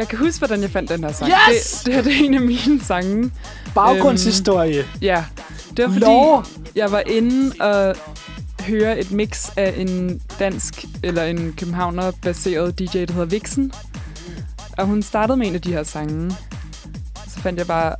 Jeg 0.00 0.08
kan 0.08 0.18
huske, 0.18 0.38
hvordan 0.38 0.62
jeg 0.62 0.70
fandt 0.70 0.90
den 0.90 1.04
her 1.04 1.12
sang. 1.12 1.30
Yes! 1.30 1.72
Det, 1.72 1.86
det 1.86 1.94
her 1.94 2.02
det 2.02 2.12
er 2.12 2.24
en 2.24 2.34
af 2.34 2.40
mine 2.40 2.80
sange. 2.84 3.30
Baggrundshistorie. 3.74 4.78
Øhm, 4.78 4.88
ja. 5.02 5.24
Det 5.76 5.84
var 5.84 5.90
fordi, 5.90 6.04
Lår. 6.04 6.46
jeg 6.76 6.92
var 6.92 7.02
inde 7.06 7.54
og 7.60 7.96
høre 8.60 8.98
et 8.98 9.10
mix 9.10 9.50
af 9.56 9.74
en 9.76 10.20
dansk, 10.38 10.84
eller 11.02 11.24
en 11.24 11.52
københavner-baseret 11.52 12.78
DJ, 12.78 12.84
der 13.04 13.12
hedder 13.12 13.24
Vixen. 13.24 13.72
Og 14.78 14.86
hun 14.86 15.02
startede 15.02 15.36
med 15.36 15.46
en 15.46 15.54
af 15.54 15.60
de 15.62 15.72
her 15.72 15.82
sange. 15.82 16.30
Så 17.28 17.40
fandt 17.40 17.58
jeg 17.58 17.66
bare... 17.66 17.94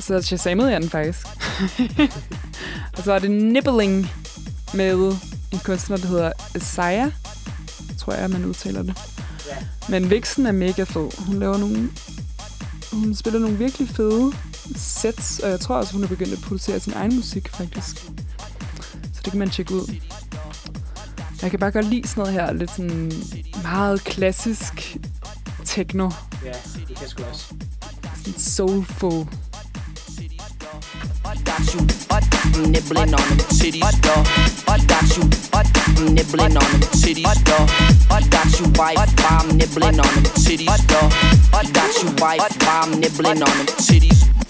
Så 0.00 0.22
shazamede 0.22 0.70
jeg 0.72 0.80
den 0.80 0.90
faktisk. 0.90 1.26
og 2.96 3.04
så 3.04 3.12
var 3.12 3.18
det 3.18 3.30
Nibbling 3.30 4.10
med 4.74 5.16
en 5.52 5.58
kunstner, 5.64 5.96
der 5.96 6.06
hedder 6.06 6.32
Isaiah. 6.56 7.10
Tror 7.98 8.12
jeg, 8.12 8.30
man 8.30 8.44
udtaler 8.44 8.82
det. 8.82 9.11
Men 9.88 10.10
Vixen 10.10 10.46
er 10.46 10.52
mega 10.52 10.82
fed. 10.82 11.08
Hun 11.26 11.38
laver 11.38 11.56
nogle... 11.58 11.90
Hun 12.92 13.14
spiller 13.14 13.40
nogle 13.40 13.58
virkelig 13.58 13.88
fede 13.88 14.32
sets, 14.76 15.38
og 15.38 15.50
jeg 15.50 15.60
tror 15.60 15.76
også, 15.76 15.92
hun 15.92 16.04
er 16.04 16.08
begyndt 16.08 16.32
at 16.32 16.38
producere 16.38 16.80
sin 16.80 16.92
egen 16.92 17.16
musik, 17.16 17.48
faktisk. 17.48 17.96
Så 19.12 19.20
det 19.24 19.30
kan 19.30 19.38
man 19.38 19.50
tjekke 19.50 19.74
ud. 19.74 19.94
Jeg 21.42 21.50
kan 21.50 21.60
bare 21.60 21.70
godt 21.70 21.86
lide 21.86 22.08
sådan 22.08 22.20
noget 22.20 22.32
her, 22.32 22.52
lidt 22.52 22.70
sådan 22.70 23.12
meget 23.62 24.04
klassisk 24.04 24.96
techno. 25.64 26.10
Ja, 26.44 26.52
det 26.88 26.96
kan 26.96 27.08
sgu 27.08 27.22
også. 27.22 27.54
Sådan 28.16 28.38
soulful. 28.38 29.26
Got 31.44 31.74
you 31.74 31.80
butt 32.08 32.24
nibbling 32.70 33.14
on 33.14 33.28
them 33.28 33.38
titties, 33.52 34.00
duh. 34.02 34.24
I 34.68 34.78
got 34.86 35.16
you 35.16 35.24
butt 35.50 35.66
nibbling 36.12 36.56
on 36.56 36.70
them 36.70 36.80
titties, 37.00 37.44
duh. 37.44 37.66
Butt 38.08 38.30
got 38.30 38.60
you 38.60 38.66
wife 38.78 39.16
bomb 39.16 39.56
nibbling 39.56 40.00
on 40.00 40.14
them 40.14 40.24
titties, 40.36 40.86
duh. 40.86 41.08
Butt 41.50 41.72
got 41.72 42.02
you 42.02 42.10
wife 42.18 42.58
bomb 42.60 43.00
nibbling 43.00 43.42
on 43.42 43.56
them 43.56 43.66
titties. 43.78 44.41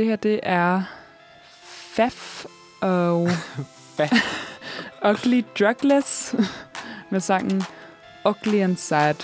Det 0.00 0.08
her, 0.08 0.16
det 0.16 0.40
er 0.42 0.82
Faf 1.94 2.44
og 2.80 3.28
Ugly 5.10 5.44
Drugless 5.58 6.34
med 7.10 7.20
sangen 7.20 7.62
Ugly 8.24 8.60
and 8.60 8.76
Sad. 8.76 9.14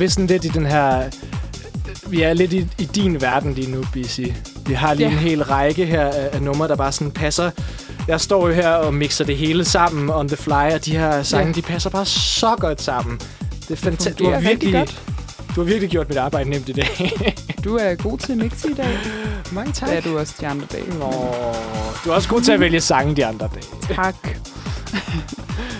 Vi 0.00 0.08
sådan 0.08 0.26
lidt 0.26 0.44
i 0.44 0.48
den 0.48 0.66
her... 0.66 1.02
Vi 2.08 2.22
er 2.22 2.32
lidt 2.32 2.52
i, 2.52 2.66
i 2.78 2.84
din 2.84 3.20
verden 3.20 3.54
lige 3.54 3.70
nu, 3.70 3.84
BC. 3.92 4.32
Vi 4.66 4.74
har 4.74 4.94
lige 4.94 5.06
Ja. 5.08 5.12
en 5.12 5.18
hel 5.18 5.42
række 5.44 5.86
her 5.86 6.06
af, 6.06 6.28
af 6.32 6.42
numre, 6.42 6.68
der 6.68 6.76
bare 6.76 6.92
sådan 6.92 7.10
passer. 7.10 7.50
Jeg 8.08 8.20
står 8.20 8.48
jo 8.48 8.54
her 8.54 8.68
og 8.68 8.94
mixer 8.94 9.24
det 9.24 9.36
hele 9.36 9.64
sammen 9.64 10.10
on 10.10 10.28
the 10.28 10.36
fly, 10.36 10.52
og 10.74 10.84
de 10.84 10.90
her 10.98 11.22
sange, 11.22 11.46
Ja. 11.46 11.52
de 11.52 11.62
passer 11.62 11.90
bare 11.90 12.06
så 12.06 12.56
godt 12.58 12.82
sammen. 12.82 13.20
Det 13.60 13.70
er 13.70 13.76
fantastisk. 13.76 14.18
Du 14.18 14.30
har 14.30 14.40
virkelig, 14.40 14.72
godt. 14.72 15.02
du 15.56 15.60
har 15.60 15.66
virkelig 15.66 15.90
gjort 15.90 16.08
mit 16.08 16.18
arbejde 16.18 16.50
nemt 16.50 16.68
i 16.68 16.72
dag. 16.72 17.12
Du 17.64 17.76
er 17.76 17.94
god 17.94 18.18
til 18.18 18.32
at 18.32 18.38
mixe 18.38 18.70
i 18.70 18.74
dag. 18.74 18.98
Mange 19.52 19.72
tak. 19.72 19.88
Det 19.88 19.96
er 19.98 20.00
du 20.02 20.18
også 20.18 20.34
de 20.40 20.46
andre 20.46 20.66
dage. 20.72 20.84
Nå, 20.98 21.12
du 22.04 22.10
er 22.10 22.14
også 22.14 22.28
god 22.28 22.40
til 22.40 22.52
at 22.52 22.60
vælge 22.60 22.80
sange 22.80 23.16
de 23.16 23.26
andre 23.26 23.48
dage. 23.54 23.94
Tak. 23.94 24.14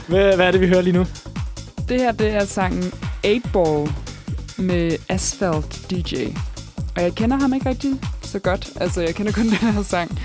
Hvad, 0.06 0.36
hvad 0.36 0.46
er 0.46 0.50
det, 0.50 0.60
vi 0.60 0.68
hører 0.68 0.80
lige 0.82 0.92
nu? 0.92 1.06
Det 1.88 2.00
her, 2.00 2.12
det 2.12 2.34
er 2.34 2.44
sangen 2.44 2.92
8 3.26 3.40
Ball 3.52 3.88
med 4.60 4.96
Asphalt 5.08 5.90
DJ. 5.90 6.14
Og 6.96 7.02
jeg 7.02 7.14
kender 7.14 7.36
ham 7.36 7.52
ikke 7.54 7.68
rigtig 7.68 8.00
så 8.22 8.38
godt. 8.38 8.68
Altså, 8.76 9.00
jeg 9.02 9.14
kender 9.14 9.32
kun 9.32 9.44
den 9.60 9.72
her 9.72 9.82
sang. 9.82 10.18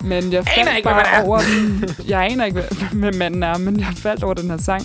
Men 0.00 0.32
jeg 0.32 0.46
faldt 0.46 0.76
ikke, 0.76 0.88
bare 0.88 1.06
er. 1.08 1.24
over 1.24 1.40
den. 1.40 1.84
Jeg 2.08 2.24
aner 2.24 2.44
ikke, 2.44 2.62
hvem- 2.90 3.14
manden 3.14 3.42
er, 3.42 3.58
men 3.58 3.80
jeg 3.80 3.92
faldt 3.96 4.22
over 4.22 4.34
den 4.34 4.50
her 4.50 4.56
sang. 4.56 4.82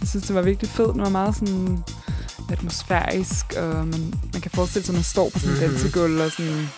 Jeg 0.00 0.08
synes, 0.08 0.26
det 0.26 0.34
var 0.36 0.42
virkelig 0.42 0.70
fedt. 0.70 0.92
Den 0.94 1.02
var 1.02 1.08
meget 1.08 1.34
sådan 1.34 1.84
atmosfærisk, 2.52 3.46
og 3.58 3.74
man, 3.86 4.14
man 4.32 4.42
kan 4.42 4.50
forestille 4.54 4.84
sig, 4.86 4.92
at 4.92 4.96
man 4.96 5.02
står 5.04 5.30
på 5.30 5.38
sådan 5.38 5.50
en 5.54 5.56
Mhm. 5.60 5.64
mm-hmm. 5.70 5.80
dansegulv 5.82 6.20
og 6.20 6.30
sådan 6.30 6.68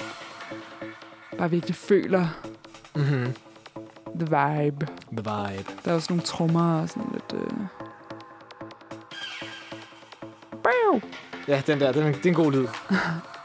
bare 1.38 1.50
virkelig 1.50 1.76
føler 1.76 2.26
Mm-hmm. 2.96 3.26
the 4.20 4.24
vibe. 4.36 4.86
The 5.12 5.16
vibe. 5.16 5.70
Der 5.84 5.90
er 5.90 5.94
også 5.94 6.06
nogle 6.10 6.22
trommer 6.22 6.80
og 6.80 6.88
sådan 6.88 7.04
lidt... 7.12 7.42
Øh... 7.42 7.87
Ja, 11.48 11.62
den 11.66 11.80
der, 11.80 11.92
den, 11.92 12.06
det 12.06 12.26
er 12.26 12.28
en 12.28 12.34
god 12.34 12.52
lyd. 12.52 12.66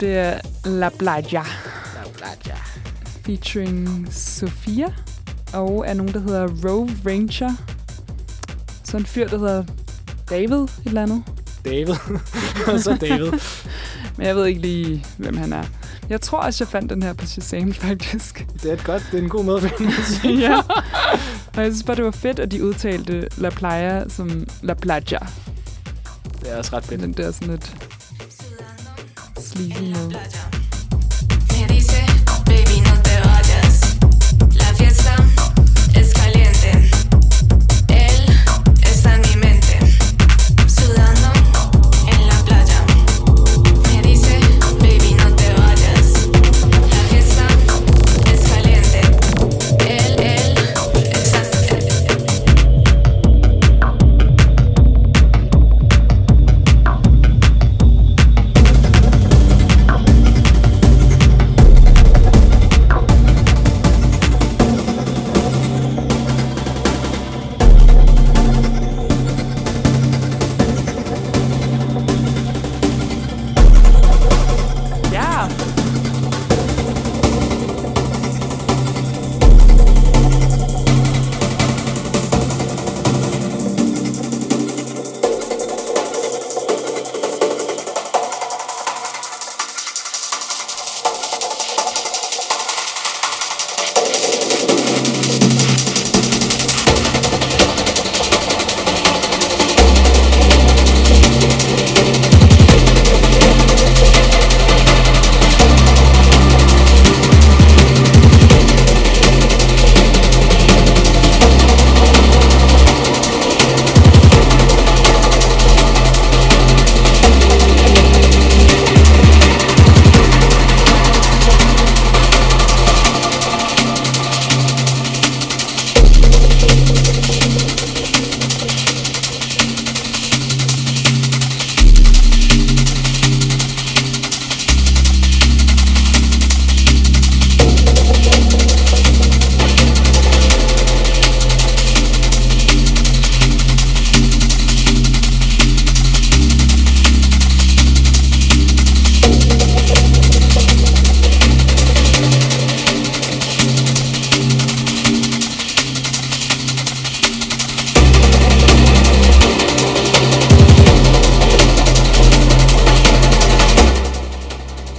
Det 0.00 0.16
er 0.16 0.40
La 0.64 0.88
Playa. 0.88 1.42
La 1.94 2.10
Playa. 2.16 2.56
Featuring 3.26 4.08
Sofia. 4.10 4.86
Og 5.52 5.84
er 5.86 5.94
nogen, 5.94 6.12
der 6.12 6.20
hedder 6.20 6.48
Rove 6.68 6.90
Ranger. 7.06 7.50
Så 8.84 8.96
en 8.96 9.06
fyr, 9.06 9.28
der 9.28 9.38
hedder 9.38 9.64
David 10.30 10.58
et 10.62 10.70
eller 10.86 11.02
andet. 11.02 11.22
David. 11.64 11.94
Og 12.66 12.80
så 12.84 12.96
David. 13.00 13.32
Men 14.16 14.26
jeg 14.26 14.36
ved 14.36 14.46
ikke 14.46 14.60
lige, 14.60 15.04
hvem 15.18 15.36
han 15.36 15.52
er. 15.52 15.64
Jeg 16.08 16.20
tror 16.20 16.38
også, 16.38 16.64
jeg 16.64 16.68
fandt 16.68 16.90
den 16.90 17.02
her 17.02 17.12
på 17.12 17.26
Shazam, 17.26 17.72
faktisk. 17.72 18.46
Det 18.62 18.70
er 18.70 18.72
et 18.72 18.84
godt, 18.84 19.08
det 19.12 19.18
er 19.18 19.22
en 19.22 19.28
god 19.28 19.44
måde 19.44 19.62
at 19.62 19.70
finde 19.78 19.92
musik. 19.98 20.40
ja. 20.48 20.56
Og 21.56 21.62
jeg 21.62 21.72
synes 21.72 21.82
bare, 21.82 21.96
det 21.96 22.04
var 22.04 22.10
fedt, 22.10 22.38
at 22.38 22.50
de 22.50 22.64
udtalte 22.64 23.28
La 23.36 23.50
Playa 23.50 24.08
som 24.08 24.46
La 24.62 24.74
Playa. 24.74 25.18
Det 26.40 26.52
er 26.52 26.56
også 26.56 26.76
ret 26.76 26.84
fedt. 26.84 27.00
Den 27.00 27.12
der 27.12 27.30
sådan 27.30 27.48
lidt 27.48 27.79
Yeah. 29.60 29.99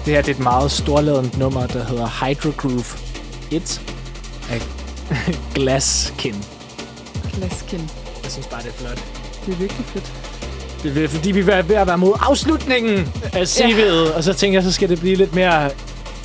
Det 0.05 0.13
her 0.13 0.21
det 0.21 0.31
er 0.31 0.35
et 0.35 0.39
meget 0.43 0.71
storladent 0.71 1.37
nummer, 1.37 1.67
der 1.67 1.83
hedder 1.85 2.07
Hydro 2.25 2.51
Groove 2.57 2.85
1 3.51 3.81
af 4.49 4.61
Glaskin. 5.55 6.35
Glaskin. 7.33 7.89
Jeg 8.23 8.31
synes 8.31 8.47
bare, 8.47 8.61
det 8.61 8.67
er 8.69 8.73
flot. 8.73 9.03
Det 9.45 9.53
er 9.53 9.57
virkelig 9.57 9.85
fedt. 9.85 10.13
Det 10.83 11.03
er 11.03 11.07
fordi, 11.07 11.31
vi 11.31 11.39
er 11.39 11.61
ved 11.61 11.75
at 11.75 11.87
være 11.87 11.97
mod 11.97 12.13
afslutningen 12.19 13.13
af 13.33 13.43
CV'et, 13.43 14.15
og 14.15 14.23
så 14.23 14.33
tænker 14.33 14.59
jeg, 14.59 14.63
så 14.63 14.71
skal 14.71 14.89
det 14.89 14.99
blive 14.99 15.15
lidt 15.15 15.35
mere 15.35 15.69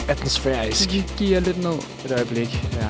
atmosfærisk. 0.09 0.93
Vi 0.93 1.05
giver 1.19 1.41
lidt 1.41 1.63
ned. 1.63 1.75
Et 2.05 2.13
øjeblik. 2.13 2.65
Ja. 2.73 2.87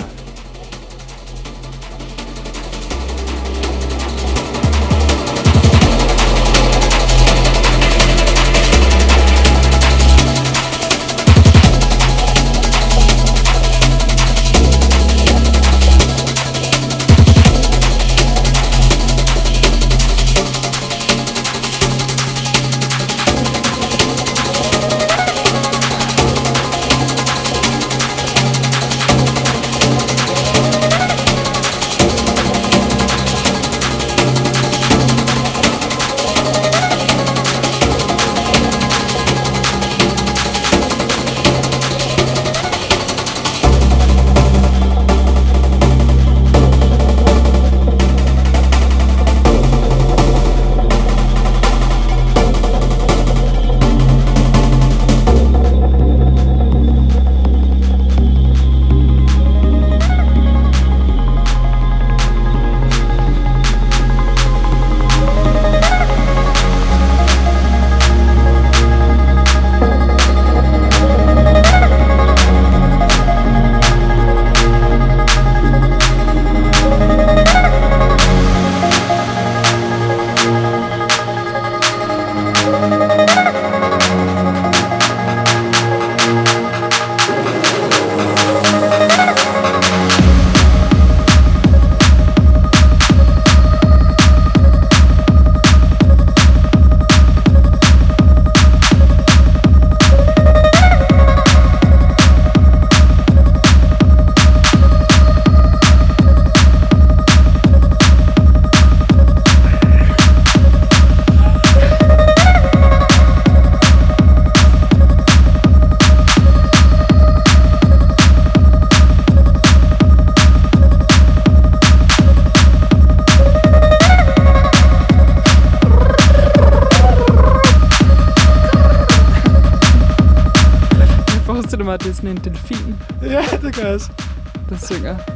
Synger. 134.87 135.36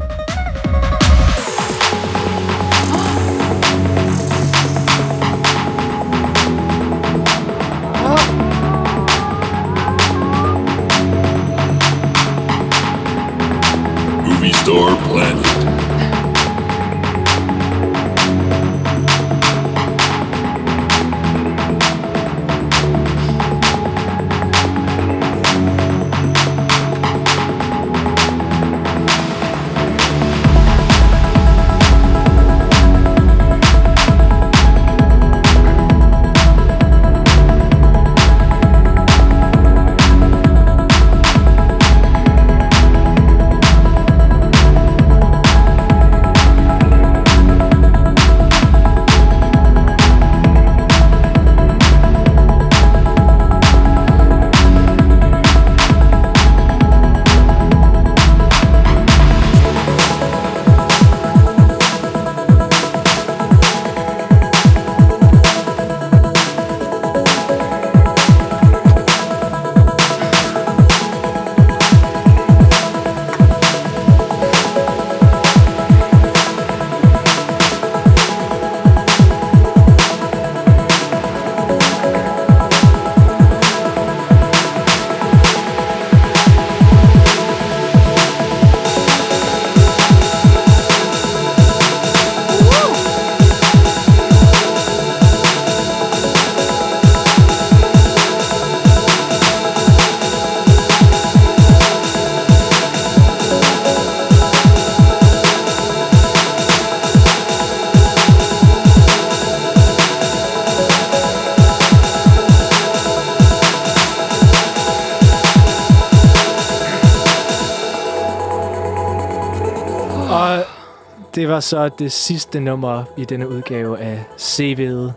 Var 121.60 121.62
så 121.62 121.88
det 121.88 122.12
sidste 122.12 122.60
nummer 122.60 123.04
i 123.16 123.24
denne 123.24 123.48
udgave 123.48 123.98
af 123.98 124.24
CV'et. 124.38 125.12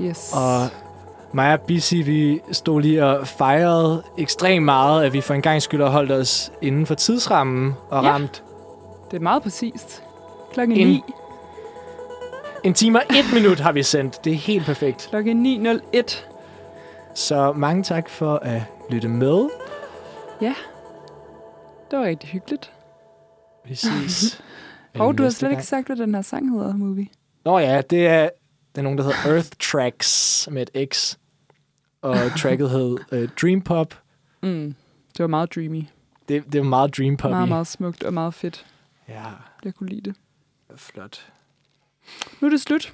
Yes. 0.00 0.32
Og 0.34 0.68
mig 1.32 1.52
og 1.52 1.60
Busy, 1.60 1.94
vi 1.94 2.40
stod 2.52 2.82
lige 2.82 3.06
og 3.06 3.26
fejrede 3.26 4.02
ekstremt 4.18 4.64
meget, 4.64 5.04
at 5.04 5.12
vi 5.12 5.20
for 5.20 5.34
en 5.34 5.42
gang 5.42 5.62
skyld 5.62 5.82
har 5.82 5.88
holdt 5.90 6.12
os 6.12 6.52
inden 6.62 6.86
for 6.86 6.94
tidsrammen 6.94 7.74
og 7.90 8.04
Ja. 8.04 8.10
ramt 8.10 8.44
Det 9.10 9.16
er 9.16 9.20
meget 9.20 9.42
præcist. 9.42 10.02
Klokken 10.52 10.76
En- 10.76 10.86
9. 10.88 11.02
en 12.64 12.74
time 12.74 12.98
og 12.98 13.04
et 13.10 13.24
minut 13.34 13.60
har 13.60 13.72
vi 13.72 13.82
sendt. 13.82 14.24
Det 14.24 14.32
er 14.32 14.36
helt 14.36 14.66
perfekt. 14.66 15.06
Klokken 15.10 15.42
9.01. 15.46 16.26
Så 17.14 17.52
mange 17.52 17.82
tak 17.82 18.08
for 18.08 18.34
at 18.42 18.62
lytte 18.90 19.08
med. 19.08 19.48
Ja, 20.40 20.54
det 21.90 21.98
var 21.98 22.04
rigtig 22.04 22.28
hyggeligt. 22.30 22.72
Vi 23.64 23.74
ses. 23.74 24.40
Og 25.00 25.18
du 25.18 25.22
har 25.22 25.30
slet 25.30 25.48
ikke 25.48 25.56
gang. 25.56 25.64
sagt, 25.66 25.86
hvad 25.86 25.96
den 25.96 26.14
her 26.14 26.22
sang 26.22 26.50
hedder, 26.58 26.76
movie. 26.76 27.06
Nå 27.44 27.58
ja, 27.58 27.82
det 27.90 28.06
er, 28.06 28.22
det 28.74 28.78
er 28.78 28.82
nogen, 28.82 28.98
der 28.98 29.04
hedder 29.04 29.34
Earth 29.34 29.48
Tracks 29.60 30.48
med 30.50 30.66
et 30.76 30.88
X. 30.94 31.16
Og 32.02 32.16
tracket 32.38 32.70
hed 32.70 32.96
uh, 33.12 33.28
Dream 33.42 33.62
Pop. 33.62 33.94
Mm. 34.42 34.74
Det 35.12 35.18
var 35.22 35.26
meget 35.26 35.54
dreamy. 35.54 35.82
Det, 36.28 36.44
det 36.52 36.58
er 36.58 36.62
meget 36.62 36.96
Dream 36.96 37.16
Pop. 37.16 37.30
Meget, 37.30 37.48
meget 37.48 37.66
smukt 37.66 38.02
og 38.02 38.14
meget 38.14 38.34
fedt. 38.34 38.66
Ja, 39.08 39.22
Jeg 39.64 39.74
kunne 39.74 39.88
lide 39.88 40.00
det. 40.00 40.14
flot. 40.76 41.26
Nu 42.40 42.46
er 42.46 42.50
det 42.50 42.60
slut. 42.60 42.92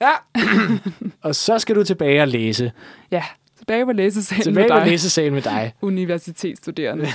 Ja. 0.00 0.10
og 1.22 1.34
så 1.34 1.58
skal 1.58 1.76
du 1.76 1.84
tilbage 1.84 2.22
og 2.22 2.28
læse. 2.28 2.72
Ja, 3.10 3.24
tilbage 3.58 3.84
på 3.86 3.92
læsesalen 3.92 4.42
Tilbage 4.42 4.68
med 4.68 4.74
på 4.74 4.78
dig. 4.78 4.86
læsesalen 4.86 5.34
med 5.34 5.42
dig. 5.42 5.72
Universitetsstuderende. 5.80 7.06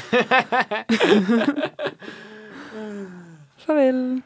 Farvel. 3.65 4.23